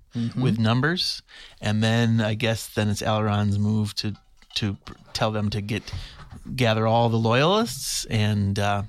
[0.41, 1.23] with numbers,
[1.61, 4.15] and then I guess then it's Alaron's move to
[4.55, 4.77] to
[5.13, 5.93] tell them to get
[6.55, 8.83] gather all the loyalists, and uh,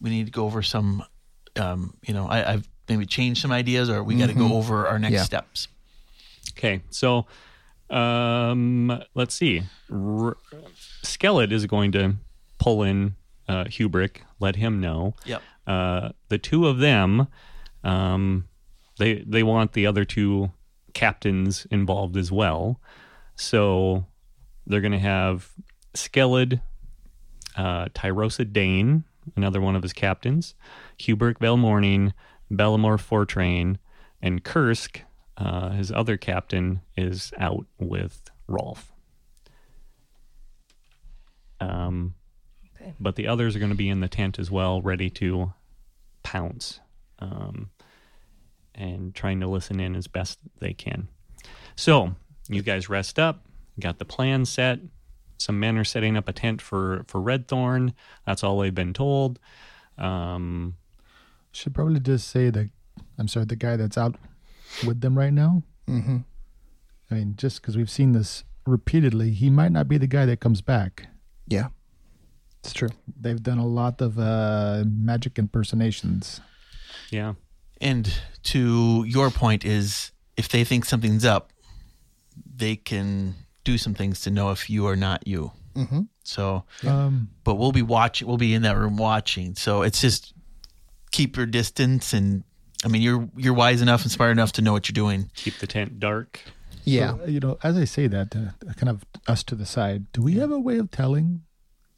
[0.00, 1.02] we need to go over some.
[1.56, 4.86] Um, you know, I, I've maybe changed some ideas, or we got to go over
[4.86, 5.22] our next Yeah.
[5.24, 5.68] steps.
[6.56, 7.26] Okay, so
[7.90, 9.62] um, let's see.
[9.90, 10.36] R-
[11.04, 12.16] Skellid is going to
[12.58, 13.14] pull in
[13.48, 15.14] uh, Hubrick, let him know.
[15.24, 15.42] Yep.
[15.66, 17.28] Uh, the two of them,
[17.84, 18.48] um,
[18.98, 20.50] they they want the other two
[20.94, 22.80] captains involved as well.
[23.36, 24.06] So
[24.66, 25.50] they're going to have
[25.94, 26.60] Skellid,
[27.56, 29.04] uh, Tyrosa Dane,
[29.36, 30.54] another one of his captains,
[30.98, 32.12] Hubrick Velmorning,
[32.50, 33.78] Bellamore Fortrain,
[34.22, 35.02] and Kursk,
[35.36, 38.92] uh, his other captain, is out with Rolf.
[41.60, 42.14] Um,
[42.80, 42.94] Okay.
[43.00, 45.52] but the others are going to be in the tent as well, ready to
[46.22, 46.78] pounce
[47.18, 47.70] um,
[48.74, 51.08] and trying to listen in as best they can.
[51.74, 52.14] So
[52.48, 53.44] you guys rest up,
[53.80, 54.78] got the plan set.
[55.38, 57.94] Some men are setting up a tent for for Redthorn.
[58.26, 59.38] That's all they've been told.
[59.96, 60.74] Um,
[61.52, 62.70] Should probably just say that
[63.18, 64.16] I'm sorry, the guy that's out
[64.86, 65.62] with them right now.
[65.88, 66.18] Mm-hmm.
[67.10, 70.40] I mean, just because we've seen this repeatedly, he might not be the guy that
[70.40, 71.08] comes back.
[71.46, 71.68] Yeah.
[72.60, 72.90] It's true.
[73.18, 76.40] They've done a lot of uh, magic impersonations.
[77.10, 77.34] yeah,
[77.80, 78.12] And
[78.44, 81.52] to your point is, if they think something's up,
[82.56, 83.34] they can
[83.72, 85.52] do some things to know if you are not you.
[85.74, 86.02] Mm-hmm.
[86.24, 88.26] So, Um, but we'll be watching.
[88.28, 89.54] We'll be in that room watching.
[89.54, 90.32] So it's just
[91.10, 92.42] keep your distance, and
[92.84, 95.30] I mean, you're you're wise enough and smart enough to know what you're doing.
[95.34, 96.40] keep the tent dark.
[96.84, 97.16] Yeah.
[97.18, 100.00] so, you know, as I say that, uh, kind of us to the side.
[100.12, 101.42] Do we have a way of telling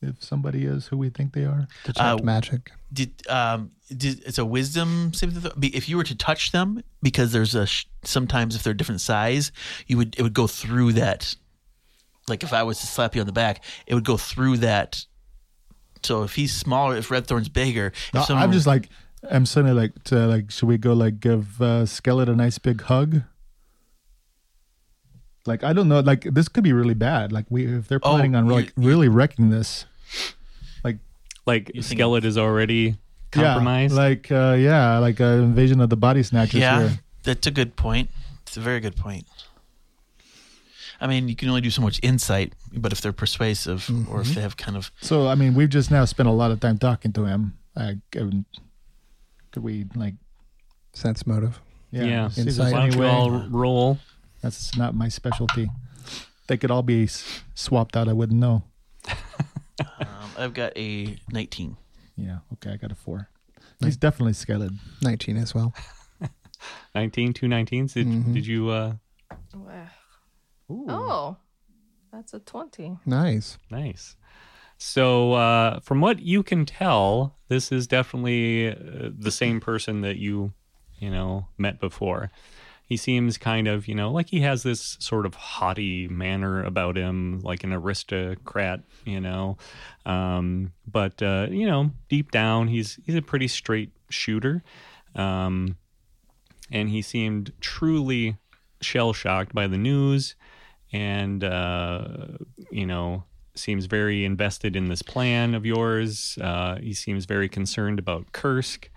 [0.02, 1.68] if somebody is who we think they are?
[1.84, 2.72] Detect Uh, magic.
[2.92, 3.70] Did um
[4.02, 5.52] did it's a wisdom saving throw?
[5.58, 9.00] Be- If you were to touch them, because there's a sh- sometimes if they're different
[9.00, 9.52] size,
[9.86, 11.36] you would it would go through that.
[12.30, 15.04] Like if I was to slap you on the back, it would go through that.
[16.02, 18.88] So if he's smaller, if Red Thorn's bigger, if No, someone- I'm just like,
[19.30, 22.80] I'm suddenly like, to like, should we go like give uh, Skellid a nice big
[22.82, 23.22] hug?
[25.46, 27.32] Like I don't know, like this could be really bad.
[27.32, 29.86] Like we, if they're Oh, planning on you- really wrecking this,
[30.84, 30.98] like
[31.46, 32.96] Like You Skellid is already
[33.32, 33.94] compromised.
[33.94, 36.60] Yeah, like uh, yeah, like an invasion of the body snatchers.
[36.60, 37.00] yeah, Here.
[37.22, 38.10] that's a good point.
[38.46, 39.26] It's a very good point.
[41.00, 44.28] I mean, you can only do so much insight, but if they're persuasive or if
[44.34, 46.76] they have kind of So I mean, we've just now spent a lot of time
[46.78, 47.54] talking to him.
[47.76, 48.44] I, I-
[49.52, 50.14] could we like,
[50.92, 51.60] Sense motive.
[51.90, 52.28] yeah, yeah.
[52.28, 52.56] see Insight.
[52.56, 53.98] there's Why don't any you all roll?
[54.42, 55.68] That's not my specialty.
[56.48, 57.08] They could all be
[57.54, 58.08] swapped out.
[58.08, 58.64] I wouldn't know.
[59.78, 61.76] um, I've got a 19.
[62.16, 62.38] Yeah.
[62.54, 62.72] Okay.
[62.72, 63.28] I got a four.
[63.82, 64.78] He's definitely skeleton.
[65.02, 65.72] 19 as well.
[66.94, 67.92] 19, two 19s.
[67.94, 68.34] Did, Mm-hmm.
[68.34, 68.68] did you?
[68.70, 68.94] Uh,
[70.70, 71.36] Oh,
[72.12, 72.98] that's a twenty.
[73.04, 73.58] Nice.
[73.70, 74.16] Nice.
[74.78, 80.16] So, uh, from what you can tell, this is definitely uh, the same person that
[80.16, 80.54] you,
[80.98, 82.30] you know, met before.
[82.86, 86.96] He seems kind of, you know, like he has this sort of haughty manner about
[86.96, 89.58] him, like an aristocrat, you know.
[90.06, 94.64] Um, but uh, you know, deep down, he's he's a pretty straight shooter,
[95.14, 95.76] um,
[96.72, 98.38] and he seemed truly
[98.80, 100.34] shell shocked by the news,
[100.92, 102.08] and uh,
[102.70, 103.24] you know
[103.54, 106.38] seems very invested in this plan of yours.
[106.40, 108.88] Uh, he seems very concerned about Kursk,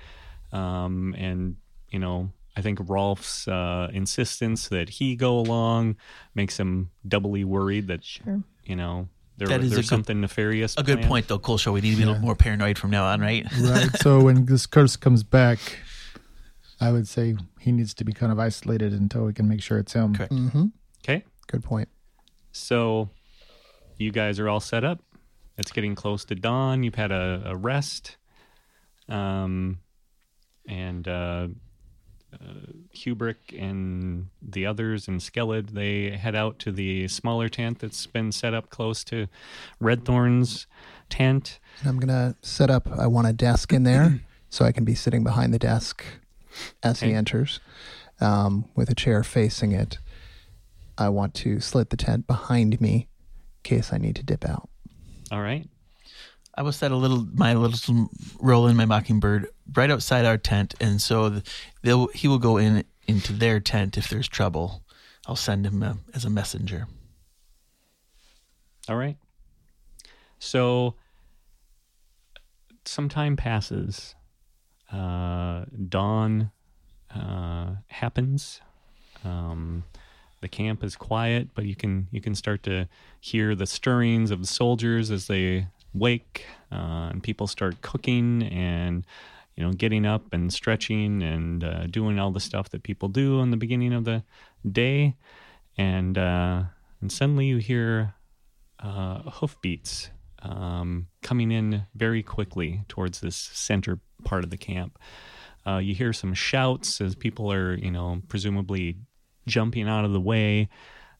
[0.52, 1.56] um, and
[1.89, 5.96] you know I think Rolf's uh, insistence that he go along
[6.36, 8.41] makes him doubly worried that Sure.
[8.64, 10.76] you know there, That is a there's good- something nefarious.
[10.78, 11.58] A good point, though, Cole.
[11.58, 13.44] Show we need to be a little more paranoid from now on, right?
[13.60, 13.89] Right.
[14.02, 15.58] so when this Kursk comes back,
[16.80, 19.80] I would say he needs to be kind of isolated until we can make sure
[19.80, 20.14] it's him.
[20.14, 20.32] Correct.
[20.32, 20.66] Mm-hmm.
[21.04, 21.89] Okay, Good point.
[22.52, 23.10] so
[23.98, 25.00] you guys are all set up.
[25.58, 26.84] It's getting close to dawn.
[26.84, 28.18] You've had a, a rest.
[29.08, 29.80] Um,
[30.68, 31.48] and uh,
[32.34, 32.38] uh,
[32.96, 38.32] Hubrick and the others and Skellid, they head out to the smaller tent that's been
[38.32, 39.28] set up close to
[39.82, 40.66] Redthorn's
[41.10, 41.60] tent.
[41.82, 42.88] And I'm gonna set up.
[42.89, 46.04] I want a desk in there, so I can be sitting behind the desk
[46.82, 47.60] as he enters,
[48.20, 50.00] um, with a chair facing it.
[50.98, 54.70] I want to slit the tent behind me, in case I need to dip out.
[55.32, 55.68] All right.
[56.56, 60.76] I will set a little my little roll in my mockingbird right outside our tent,
[60.80, 61.41] and so
[61.82, 64.84] they'll he will go in into their tent if there's trouble.
[65.26, 66.88] I'll send him uh as a messenger.
[68.88, 69.18] All right.
[70.38, 70.96] So
[72.86, 74.16] some time passes.
[74.91, 76.52] Uh, dawn
[77.16, 78.62] uh, happens.
[79.24, 79.86] Um,
[80.44, 82.88] the camp is quiet, but you can you can start to
[83.20, 89.08] hear the stirrings of the soldiers as they wake, uh, and people start cooking and
[89.56, 93.39] you know getting up and stretching and uh, doing all the stuff that people do
[93.39, 94.22] in the beginning of the
[94.70, 95.16] day,
[95.78, 96.64] and uh,
[97.02, 98.14] and suddenly you hear
[98.80, 100.10] uh, hoofbeats
[100.41, 105.00] um, coming in very quickly towards this center part of the camp.
[105.66, 108.98] Uh, you hear some shouts as people are, you know, presumably
[109.48, 110.70] jumping out of the way,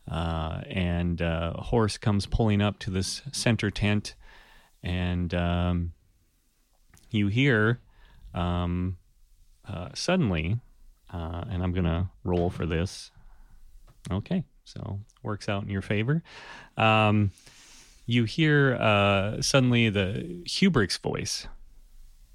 [0.10, 4.16] uh, and uh, a horse comes pulling up to this center tent,
[4.82, 5.94] and um,
[7.12, 7.80] you hear
[8.34, 8.98] um,
[9.68, 10.60] uh, suddenly,
[11.14, 13.12] uh, and I'm gonna roll for this.
[14.12, 16.24] Okay, so works out in your favor.
[16.76, 17.32] Um,
[18.06, 21.48] you hear uh, suddenly the Hubrick's voice,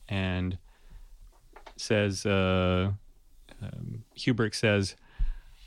[0.09, 0.57] and
[1.77, 2.93] says, uh,
[3.63, 4.97] um, Hubrick says,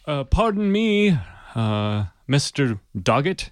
[0.05, 1.17] uh, "Pardon me,
[1.55, 3.49] uh, Mister Doggett.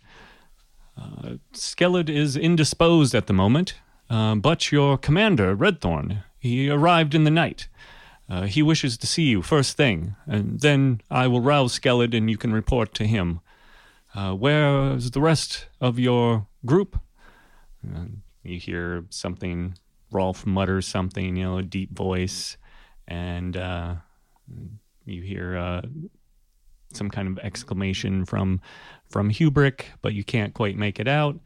[0.97, 3.75] Uh, Skellid is indisposed at the moment,
[4.09, 7.67] uh, but your commander, Redthorn, he arrived in the night."
[8.29, 12.29] Uh, he wishes to see you first thing, and then I will rouse Skellid and
[12.29, 13.39] you can report to him.
[14.13, 16.99] Uh, where is the rest of your group?
[17.81, 19.77] And you hear something,
[20.11, 22.57] Rolf mutters something, you know, a deep voice,
[23.07, 23.95] and uh,
[25.05, 25.81] you hear uh,
[26.93, 28.61] some kind of exclamation from
[29.09, 31.39] from Hubrick, but you can't quite make it out.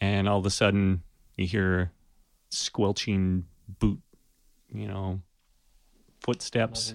[0.00, 1.02] And all of a sudden,
[1.36, 1.92] you hear
[2.50, 3.46] squelching
[3.78, 4.00] boot,
[4.72, 5.20] you know,
[6.20, 6.94] footsteps.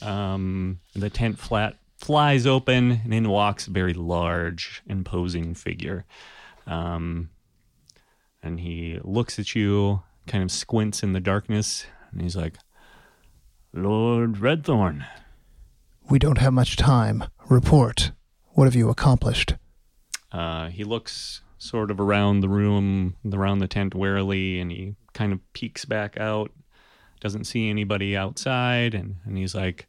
[0.00, 6.04] Um, the tent flat flies open, and in walks a very large, imposing figure.
[6.66, 7.30] Um,
[8.42, 12.56] and he looks at you, kind of squints in the darkness, and he's like,
[13.72, 15.06] Lord Redthorn.
[16.08, 17.24] We don't have much time.
[17.48, 18.12] Report.
[18.50, 19.54] What have you accomplished?
[20.30, 25.32] Uh, he looks sort of around the room, around the tent warily, and he kind
[25.32, 26.50] of peeks back out.
[27.20, 29.86] Doesn't see anybody outside, and, and he's like,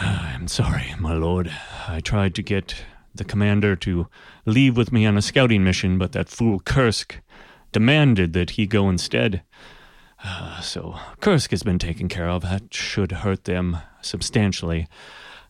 [0.00, 1.52] "Ah, I'm sorry, my lord.
[1.86, 2.74] I tried to get
[3.14, 4.08] the commander to
[4.44, 7.20] leave with me on a scouting mission, but that fool Kursk
[7.72, 9.42] demanded that he go instead.
[10.22, 12.42] Uh, so Kursk has been taken care of.
[12.42, 14.88] That should hurt them substantially.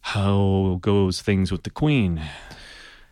[0.00, 2.22] How goes things with the queen?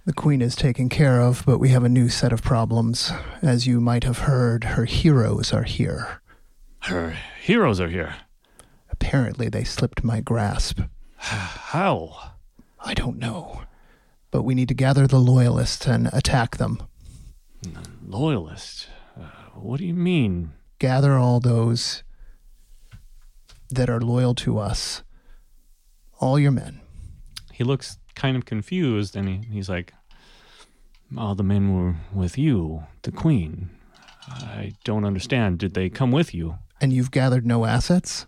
[0.05, 3.11] The queen is taken care of, but we have a new set of problems.
[3.40, 6.20] As you might have heard, her heroes are here.
[6.80, 8.16] Her heroes are here.
[8.90, 10.80] Apparently, they slipped my grasp.
[11.16, 12.32] How?
[12.80, 13.62] I don't know.
[14.30, 16.82] But we need to gather the loyalists and attack them.
[18.07, 18.88] Loyalist?
[19.18, 19.24] Uh,
[19.55, 20.52] what do you mean?
[20.85, 22.03] Gather all those
[23.70, 25.03] that are loyal to us.
[26.20, 26.82] All your men.
[27.55, 29.95] He looks kind of confused and he, he's like,
[31.16, 33.70] All the men were with you, the queen.
[34.28, 35.57] I don't understand.
[35.59, 36.59] Did they come with you?
[36.82, 38.26] And you've gathered no assets?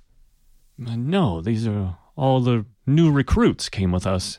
[0.81, 4.39] Uh, No, these are all the new recruits came with us.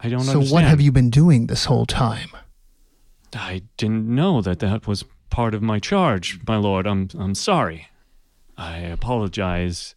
[0.00, 0.26] I don't understand.
[0.26, 0.52] so, understand.
[0.52, 2.28] what have you been doing this whole time?
[3.32, 6.86] I didn't know that that was part of my charge, my lord.
[6.86, 7.88] I'm I'm sorry.
[8.56, 9.94] I apologize.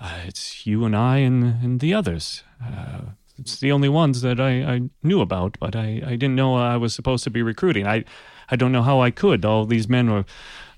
[0.00, 2.44] Uh, it's you and I and, and the others.
[2.64, 3.00] Uh,
[3.38, 6.76] it's the only ones that I, I knew about, but I, I didn't know I
[6.76, 7.86] was supposed to be recruiting.
[7.86, 8.04] I
[8.50, 9.44] I don't know how I could.
[9.44, 10.24] All these men were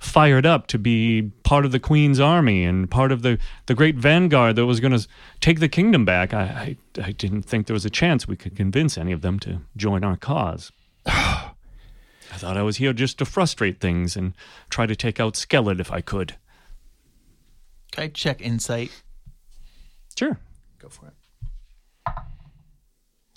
[0.00, 3.94] fired up to be part of the Queen's army and part of the, the great
[3.94, 5.06] vanguard that was going to
[5.40, 6.34] take the kingdom back.
[6.34, 9.38] I, I I didn't think there was a chance we could convince any of them
[9.40, 10.72] to join our cause.
[12.40, 14.32] I thought I was here just to frustrate things and
[14.70, 16.36] try to take out Skellid if I could.
[17.92, 18.90] Can I check insight?
[20.18, 20.38] Sure.
[20.78, 21.14] Go for it.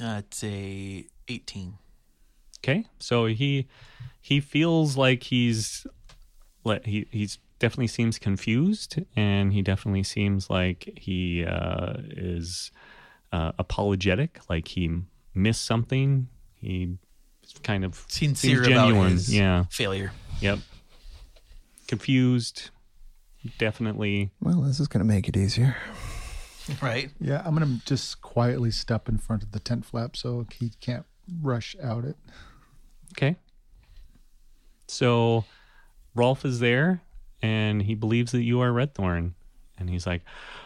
[0.01, 1.74] Uh, it's a 18.
[2.60, 2.86] Okay.
[2.99, 3.68] So he
[4.22, 5.86] he feels like he's
[6.64, 12.72] let he he's definitely seems confused, and he definitely seems like he uh, is
[13.34, 15.01] uh, apologetic, like he
[15.36, 16.30] missed something.
[16.56, 16.99] He
[17.62, 19.12] kind of Sincere seems about genuine.
[19.12, 19.66] his Yeah.
[19.70, 20.12] failure.
[20.41, 20.60] Yep.
[21.88, 22.70] Confused.
[23.58, 24.32] Definitely.
[24.41, 25.76] Well, this is going to make it easier.
[26.82, 27.12] Right.
[27.20, 31.06] Yeah, I'm gonna just quietly step in front of the tent flap so he can't
[31.41, 32.16] rush out it.
[33.12, 33.36] Okay.
[34.88, 35.43] So
[36.16, 37.01] Rolf is there
[37.41, 39.34] and he believes that you are Redthorn.
[39.78, 40.22] And he's like,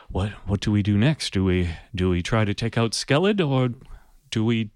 [0.09, 1.33] What what do we do next?
[1.33, 3.73] Do we do we try to take out Skellid or
[4.29, 4.69] do we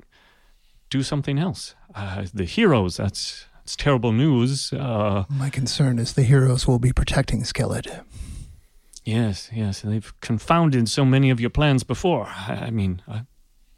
[0.90, 1.76] do something else?
[1.96, 4.72] Uh, the heroes, that's that's terrible news.
[4.74, 8.04] Uh My concern is the heroes will be protecting Skellid.
[9.06, 12.26] yes, yes, they've confounded so many of your plans before.
[12.28, 13.22] I, I mean, uh,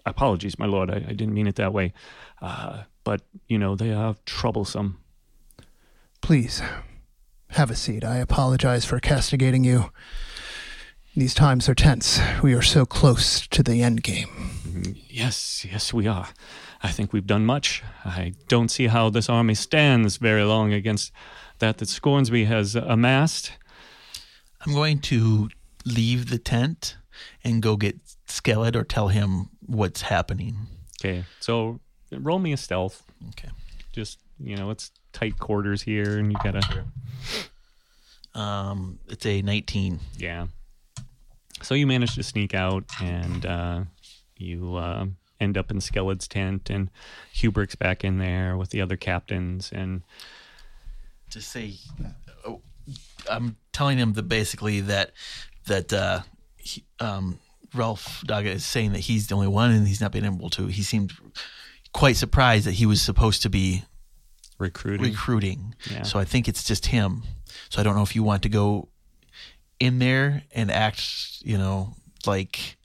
[0.05, 0.89] apologies, my lord.
[0.91, 1.93] I, I didn't mean it that way.
[2.41, 4.97] Uh, but you know, they are troublesome.
[6.21, 6.61] Please,
[7.49, 8.03] have a seat.
[8.03, 9.91] I apologize for castigating you.
[11.15, 12.19] These times are tense.
[12.41, 14.49] We are so close to the end game.
[15.07, 16.29] Yes, yes, we are.
[16.81, 17.83] I think we've done much.
[18.03, 21.11] I don't see how this army stands very long against
[21.59, 23.51] that that Scornsby has amassed.
[24.65, 25.49] I'm going to
[25.85, 26.97] leave the tent
[27.43, 27.97] and go get
[28.27, 30.57] Skellid or tell him what's happening.
[30.99, 31.79] Okay, so
[32.11, 33.03] roll me a stealth.
[33.29, 33.49] Okay.
[33.91, 36.85] Just you know, it's tight quarters here, and you gotta
[38.33, 39.99] Um, it's a 19.
[40.17, 40.47] yeah.
[41.63, 43.83] So you manage to sneak out, and uh,
[44.37, 45.05] you uh,
[45.39, 46.89] end up in Skellid's tent, and
[47.33, 50.03] Hubrick's back in there with the other captains, and
[51.31, 51.73] to say
[52.45, 52.61] oh,
[53.29, 55.11] I'm telling him that basically that
[55.65, 56.21] that uh,
[56.57, 57.39] he, um,
[57.73, 60.67] Rolf Doggett is saying that he's the only one and he's not been able to.
[60.67, 61.13] He seemed
[61.93, 63.83] quite surprised that he was supposed to be
[64.57, 65.11] recruiting.
[65.11, 65.75] recruiting.
[65.89, 66.03] Yeah.
[66.03, 67.23] So I think it's just him.
[67.69, 68.89] So I don't know if you want to go
[69.83, 71.03] in there and act,
[71.41, 71.93] you know,
[72.25, 72.77] like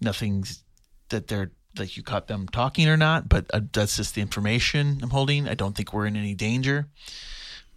[0.00, 0.64] nothing's
[1.10, 4.98] that they're like you caught them talking or not, but uh, that's just the information
[5.00, 5.48] I'm holding.
[5.48, 6.88] I don't think we're in any danger,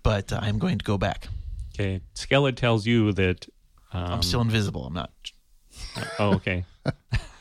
[0.02, 1.28] but uh, I'm going to go back.
[1.76, 3.48] okay, Skellid tells you that.
[3.92, 4.86] Um, I'm still invisible.
[4.88, 5.12] I'm not.
[6.18, 6.66] Oh, okay.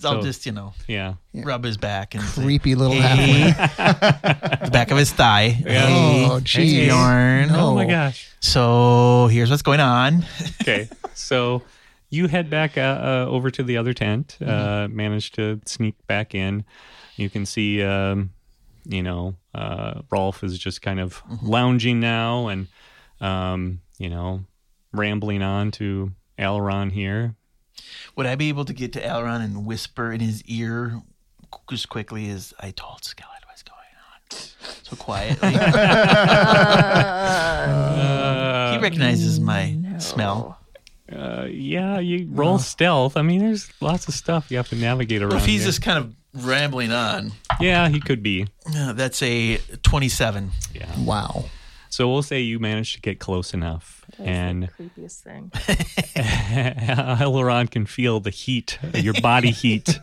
[0.00, 1.14] Cause I'll So- just, you know, Yeah.
[1.34, 4.60] rub his back and say, Creepy little "Hey," halfling.
[4.66, 5.60] the back of his thigh.
[5.66, 5.86] Yeah.
[5.86, 6.86] Hey, Oh, hey, geez.
[6.88, 7.50] Bjorn.
[7.50, 8.28] Oh my gosh.
[8.40, 10.24] So here's what's going on.
[10.62, 10.88] Okay.
[11.14, 11.62] so
[12.10, 14.96] you head back uh, uh, over to the other tent, uh, Mm-hmm.
[14.96, 16.64] manage to sneak back in.
[17.16, 18.30] You can see, um,
[18.84, 21.46] you know, uh, Rolf is just kind of Mm-hmm.
[21.46, 22.68] lounging now and,
[23.20, 24.44] um, you know,
[24.92, 27.34] rambling on to Aileron here.
[28.16, 31.00] Would I be able to get to Aileron and whisper in his ear
[31.70, 34.38] just quickly as I told Skellid what's going on?
[34.82, 35.54] So quietly.
[37.78, 40.58] Uh, he recognizes my smell.
[41.12, 43.16] uh, yeah, you roll stealth.
[43.16, 45.30] I mean, there's lots of stuff you have to navigate around.
[45.30, 45.68] Well, if he's here.
[45.68, 48.46] just kind of rambling on, yeah, he could be.
[48.74, 50.50] uh, that's a 27.
[50.74, 50.86] Yeah.
[51.00, 51.44] Wow.
[51.90, 55.50] So we'll say you managed to get close enough, and the creepiest thing.
[57.20, 59.98] Aileron can feel the heat, your body heat,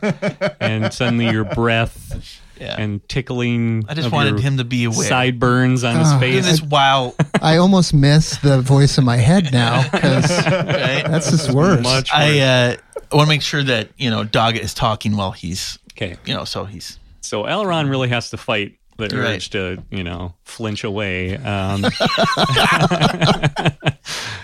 [0.60, 2.76] and suddenly your breath Yeah.
[2.78, 3.84] and tickling.
[3.88, 5.06] I just of wanted your him to be aware.
[5.08, 6.18] Sideburns on his Ah.
[6.18, 6.44] Face.
[6.44, 11.04] this wow, I almost miss the voice in my head now because right?
[11.06, 11.82] that's just worse.
[11.82, 12.76] Much I uh,
[13.12, 16.16] want to make sure that you know Dog is talking while he's okay.
[16.24, 19.34] you know so he's So Aileron really has to fight the Right.
[19.34, 21.36] urge to, you know, flinch away.
[21.36, 21.84] Um,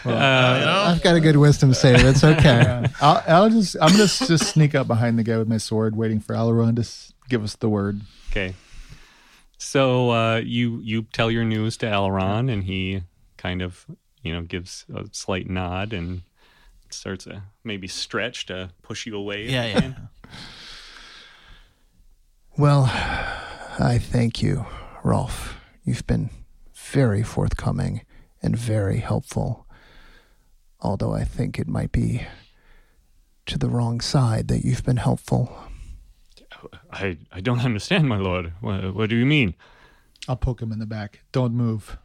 [0.04, 2.04] I've got a good wisdom save.
[2.04, 2.42] It's okay.
[2.62, 2.86] Yeah.
[3.00, 6.20] I'll, I'll just I'm gonna just sneak up behind the guy with my sword, waiting
[6.20, 8.00] for Aileron to s- give us the word.
[8.30, 8.54] okay.
[9.58, 13.04] So uh, you you tell your news to Aileron, and he
[13.36, 13.86] kind of,
[14.22, 16.22] you know, gives a slight nod and
[16.90, 19.48] starts to maybe stretch to push you away.
[19.48, 19.92] yeah yeah.
[22.58, 22.84] Well,
[23.78, 24.66] I thank you,
[25.02, 25.56] Rolf.
[25.84, 26.30] You've been
[26.74, 28.02] very forthcoming
[28.42, 29.66] and very helpful.
[30.80, 32.22] Although I think it might be
[33.46, 35.56] to the wrong side that you've been helpful.
[36.92, 38.52] I, I don't understand, my lord.
[38.60, 39.54] What, what do you mean?
[40.28, 41.20] I'll poke him in the back.
[41.32, 41.98] Don't move.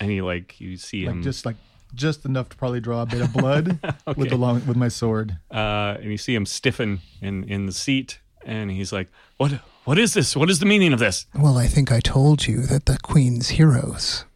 [0.00, 1.56] And he like you see Like him just like
[1.94, 3.78] just enough to probably draw a bit of blood
[4.16, 5.38] with the long with my sword.
[5.50, 9.60] uh, and you see him stiffen in in the seat, and he's like, "What?
[9.88, 10.36] What is this?
[10.36, 13.56] What is the meaning of this?" Well, I think I told you that the Queen's
[13.56, 14.26] heroes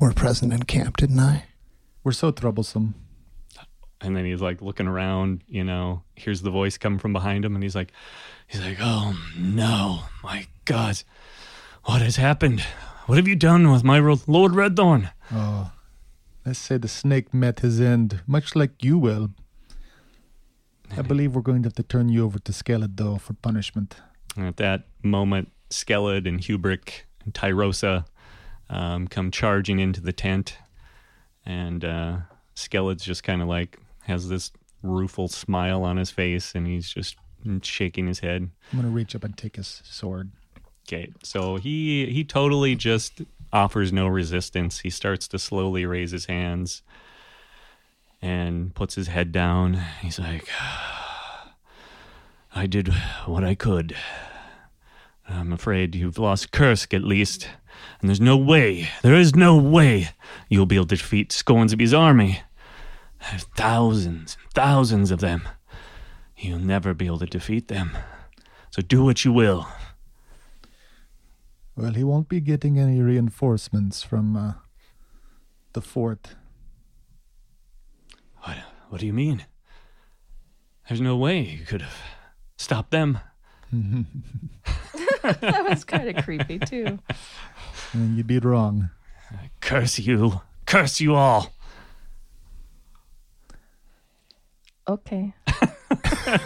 [0.00, 1.44] were present in camp, didn't I?
[2.02, 2.96] We're so troublesome.
[4.00, 7.54] And then he's like looking around, you know, hears the voice come from behind him,
[7.54, 7.92] and he's like,
[8.48, 11.04] he's like, "Oh no, my God,
[11.84, 12.62] what has happened?
[13.06, 15.70] What have you done with my ro- Lord Redthorn?" Oh,
[16.44, 19.30] Let's say the snake met his end, much like you will.
[20.98, 24.00] I believe we're going to have to turn you over to Skellid, though, for punishment.
[24.38, 28.06] At that moment, Skellid and Hubrick and Tyrosa
[28.68, 30.58] um, come charging into the tent.
[31.44, 32.18] And uh,
[32.54, 34.50] Skellid's just kind of like has this
[34.82, 37.16] rueful smile on his face and he's just
[37.62, 38.50] shaking his head.
[38.72, 40.30] I'm going to reach up and take his sword.
[40.88, 43.22] Okay, so he he totally just
[43.52, 44.80] offers no resistance.
[44.80, 46.82] He starts to slowly raise his hands
[48.22, 49.74] and puts his head down.
[50.00, 50.48] He's like,
[52.56, 52.88] "I did
[53.26, 53.94] what I could.
[55.28, 57.50] I'm afraid you've lost Kursk at least,
[58.00, 60.08] and there's no way, there is no way
[60.48, 62.40] you'll be able to defeat Scornsby's army.
[63.20, 65.46] There's thousands and thousands of them.
[66.38, 67.90] You'll never be able to defeat them.
[68.70, 69.68] So do what you will."
[71.76, 74.52] Well, he won't be getting any reinforcements from uh,
[75.74, 76.36] the fort.
[78.44, 78.56] What,
[78.88, 79.44] what do you mean?
[80.88, 82.15] There's no way you could have
[82.56, 83.18] stopped them.
[85.22, 87.00] That was kind of creepy too.
[87.92, 88.90] And you'd be wrong.
[89.60, 90.40] Curse you.
[90.66, 91.52] Curse you all.
[94.88, 95.34] Okay.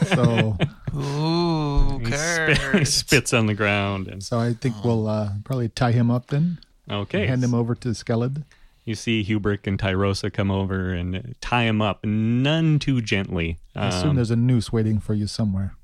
[0.07, 0.57] So,
[0.95, 2.93] Ooh, He spit- curse.
[2.95, 4.09] spits on the ground.
[4.09, 6.59] And so I think we'll uh, probably tie him up then.
[6.91, 8.45] okay, Hand him over to Skellid.
[8.85, 13.57] you see Hubrick and Tyrosa come over and tie him up, none too gently.
[13.74, 15.74] I assume Um, there's a noose waiting for you somewhere.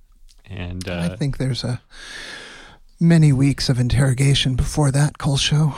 [0.49, 1.81] And I uh, think there's a
[3.01, 5.75] many weeks of interrogation before that call show.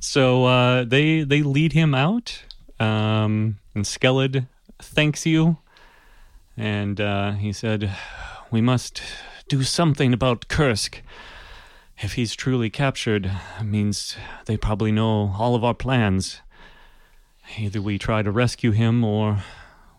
[0.00, 2.42] so uh, they they lead him out,
[2.78, 4.46] um, and Skellid
[4.80, 5.58] thanks you,
[6.56, 7.90] and uh, he said,
[8.50, 9.02] "We must
[9.48, 11.02] do something about Kursk.
[11.98, 14.16] If he's truly captured, it means
[14.46, 16.40] they probably know all of our plans.
[17.56, 19.44] Either we try to rescue him, or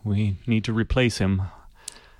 [0.04, 1.42] we need to replace him.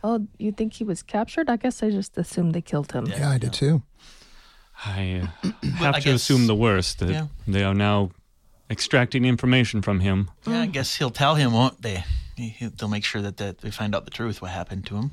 [0.09, 1.51] Oh, you think he was captured?
[1.51, 3.07] I guess I just assumed they killed him.
[3.07, 3.83] Yeah, I did too.
[4.85, 5.49] I uh,
[5.83, 6.99] have I to guess- assume the worst.
[7.01, 7.27] That yeah.
[7.49, 8.11] they are now
[8.71, 12.05] extracting information from him." Yeah, I guess he'll tell him, won't they?
[12.37, 14.97] He- he- They'll make sure that, that they find out the truth, what happened to
[14.97, 15.11] him.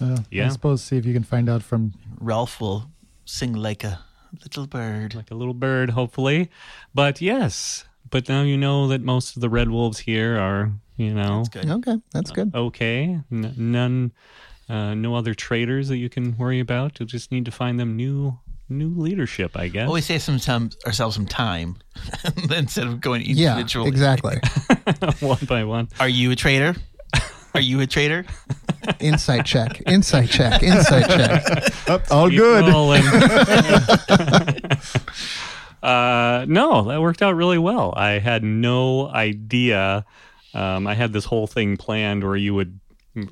[0.00, 0.46] Uh, Yeah.
[0.46, 1.92] I suppose see if you can find out from.
[2.18, 2.90] Rolf will
[3.24, 4.00] sing like a
[4.42, 5.14] little bird.
[5.14, 6.48] like a little bird, hopefully.
[6.94, 7.84] But yes,
[8.14, 11.48] but now you know that most of the red wolves here are, you know, That's
[11.48, 11.68] good.
[11.68, 12.54] Okay, that's good.
[12.54, 13.18] okay.
[13.32, 14.12] N- none,
[14.68, 17.00] uh, no other traitors that you can worry about.
[17.00, 18.38] You'll just need to find them new,
[18.68, 19.86] new leadership, I guess.
[19.86, 21.78] Well, we save some time, ourselves some time
[22.56, 23.88] instead of going Yeah, individually.
[23.88, 24.36] exactly.
[25.18, 25.88] one by one.
[25.98, 26.76] Are you a traitor?
[27.56, 28.24] Are you a traitor?
[29.00, 32.10] insight check, insight check, insight check.
[32.12, 32.64] All Keep good.
[35.84, 35.94] Rolling.
[35.94, 37.92] uh, no, that worked out really well.
[37.96, 40.04] I had no idea.
[40.52, 42.78] Um, I had this whole thing planned where you would,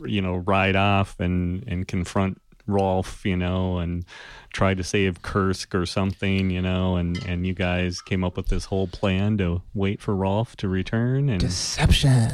[0.05, 4.05] you know, ride off and and confront Rolf, you know, and
[4.53, 8.49] try to save Kursk or something, you know, and and you guys came up with
[8.49, 12.31] this whole plan to wait for Rolf to return and Deception.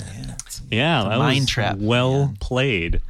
[0.71, 3.01] yeah, a that mind was trap, well played.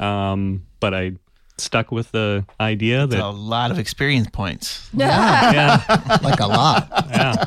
[0.00, 1.12] Um, but I
[1.56, 4.90] stuck with the idea A that a lot of experience points.
[4.94, 5.80] yeah,
[6.22, 6.88] Like a lot.
[7.10, 7.44] yeah,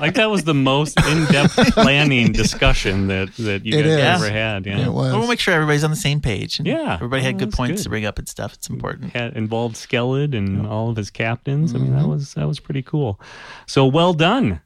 [0.00, 4.24] like that was the most in-depth planning discussion that that you It guys is.
[4.24, 4.64] ever had.
[4.66, 5.12] Yeah, It was.
[5.12, 6.60] Well, we'll make sure everybody's on the same page.
[6.60, 6.94] Yeah.
[6.94, 7.84] Everybody had Oh, good points good.
[7.84, 8.54] to bring up and stuff.
[8.54, 9.12] It's important.
[9.12, 11.74] had involved Skellid and all of his captains.
[11.74, 11.96] I mean, Mm-hmm.
[12.00, 13.20] that was that was pretty cool.
[13.66, 14.60] So well done.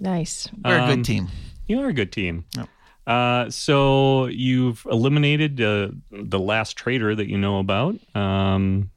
[0.00, 0.48] Nice.
[0.64, 1.28] We're a Um, good team.
[1.66, 2.44] You are a good team.
[2.56, 2.68] Yep.
[3.06, 8.90] Uh, so you've eliminated uh, the last traitor that you know about, um,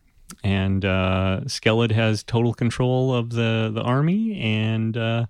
[0.43, 5.25] and uh, Skellid has total control of the the army, and uh,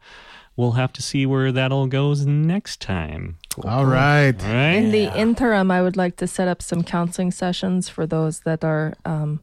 [0.55, 3.37] we'll have to see where that all goes next time.
[3.63, 4.35] All right.
[4.43, 4.73] All right.
[4.73, 8.63] In the interim, I would like to set up some counseling sessions for those that
[8.63, 9.39] are um,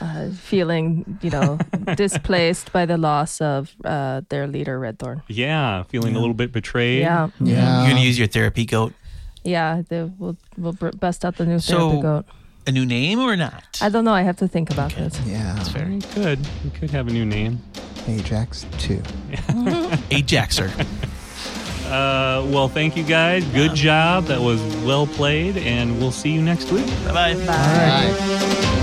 [0.00, 1.58] uh, feeling, you know,
[1.96, 5.22] displaced by the loss of uh, their leader, Red Thorn.
[5.28, 7.00] yeah, feeling a little bit betrayed.
[7.00, 7.80] Yeah, Yeah.
[7.82, 8.92] You're gonna use your therapy goat.
[9.44, 9.82] yeah.
[9.88, 12.24] The, we'll we'll bust out the new So- therapy goat.
[12.68, 13.78] A new name or not?
[13.80, 14.12] I don't know.
[14.12, 15.16] I have to think about it.
[15.24, 15.54] Yeah.
[15.54, 15.88] That's fair.
[15.88, 16.40] You could.
[16.64, 17.60] You could have a new name.
[18.08, 18.96] Ajax 2.
[20.10, 20.68] Ajaxer.
[21.86, 23.44] Uh, well, thank you guys.
[23.54, 24.24] Good job.
[24.24, 26.86] That was well played, and we'll see you next week.
[27.04, 28.82] bye bye.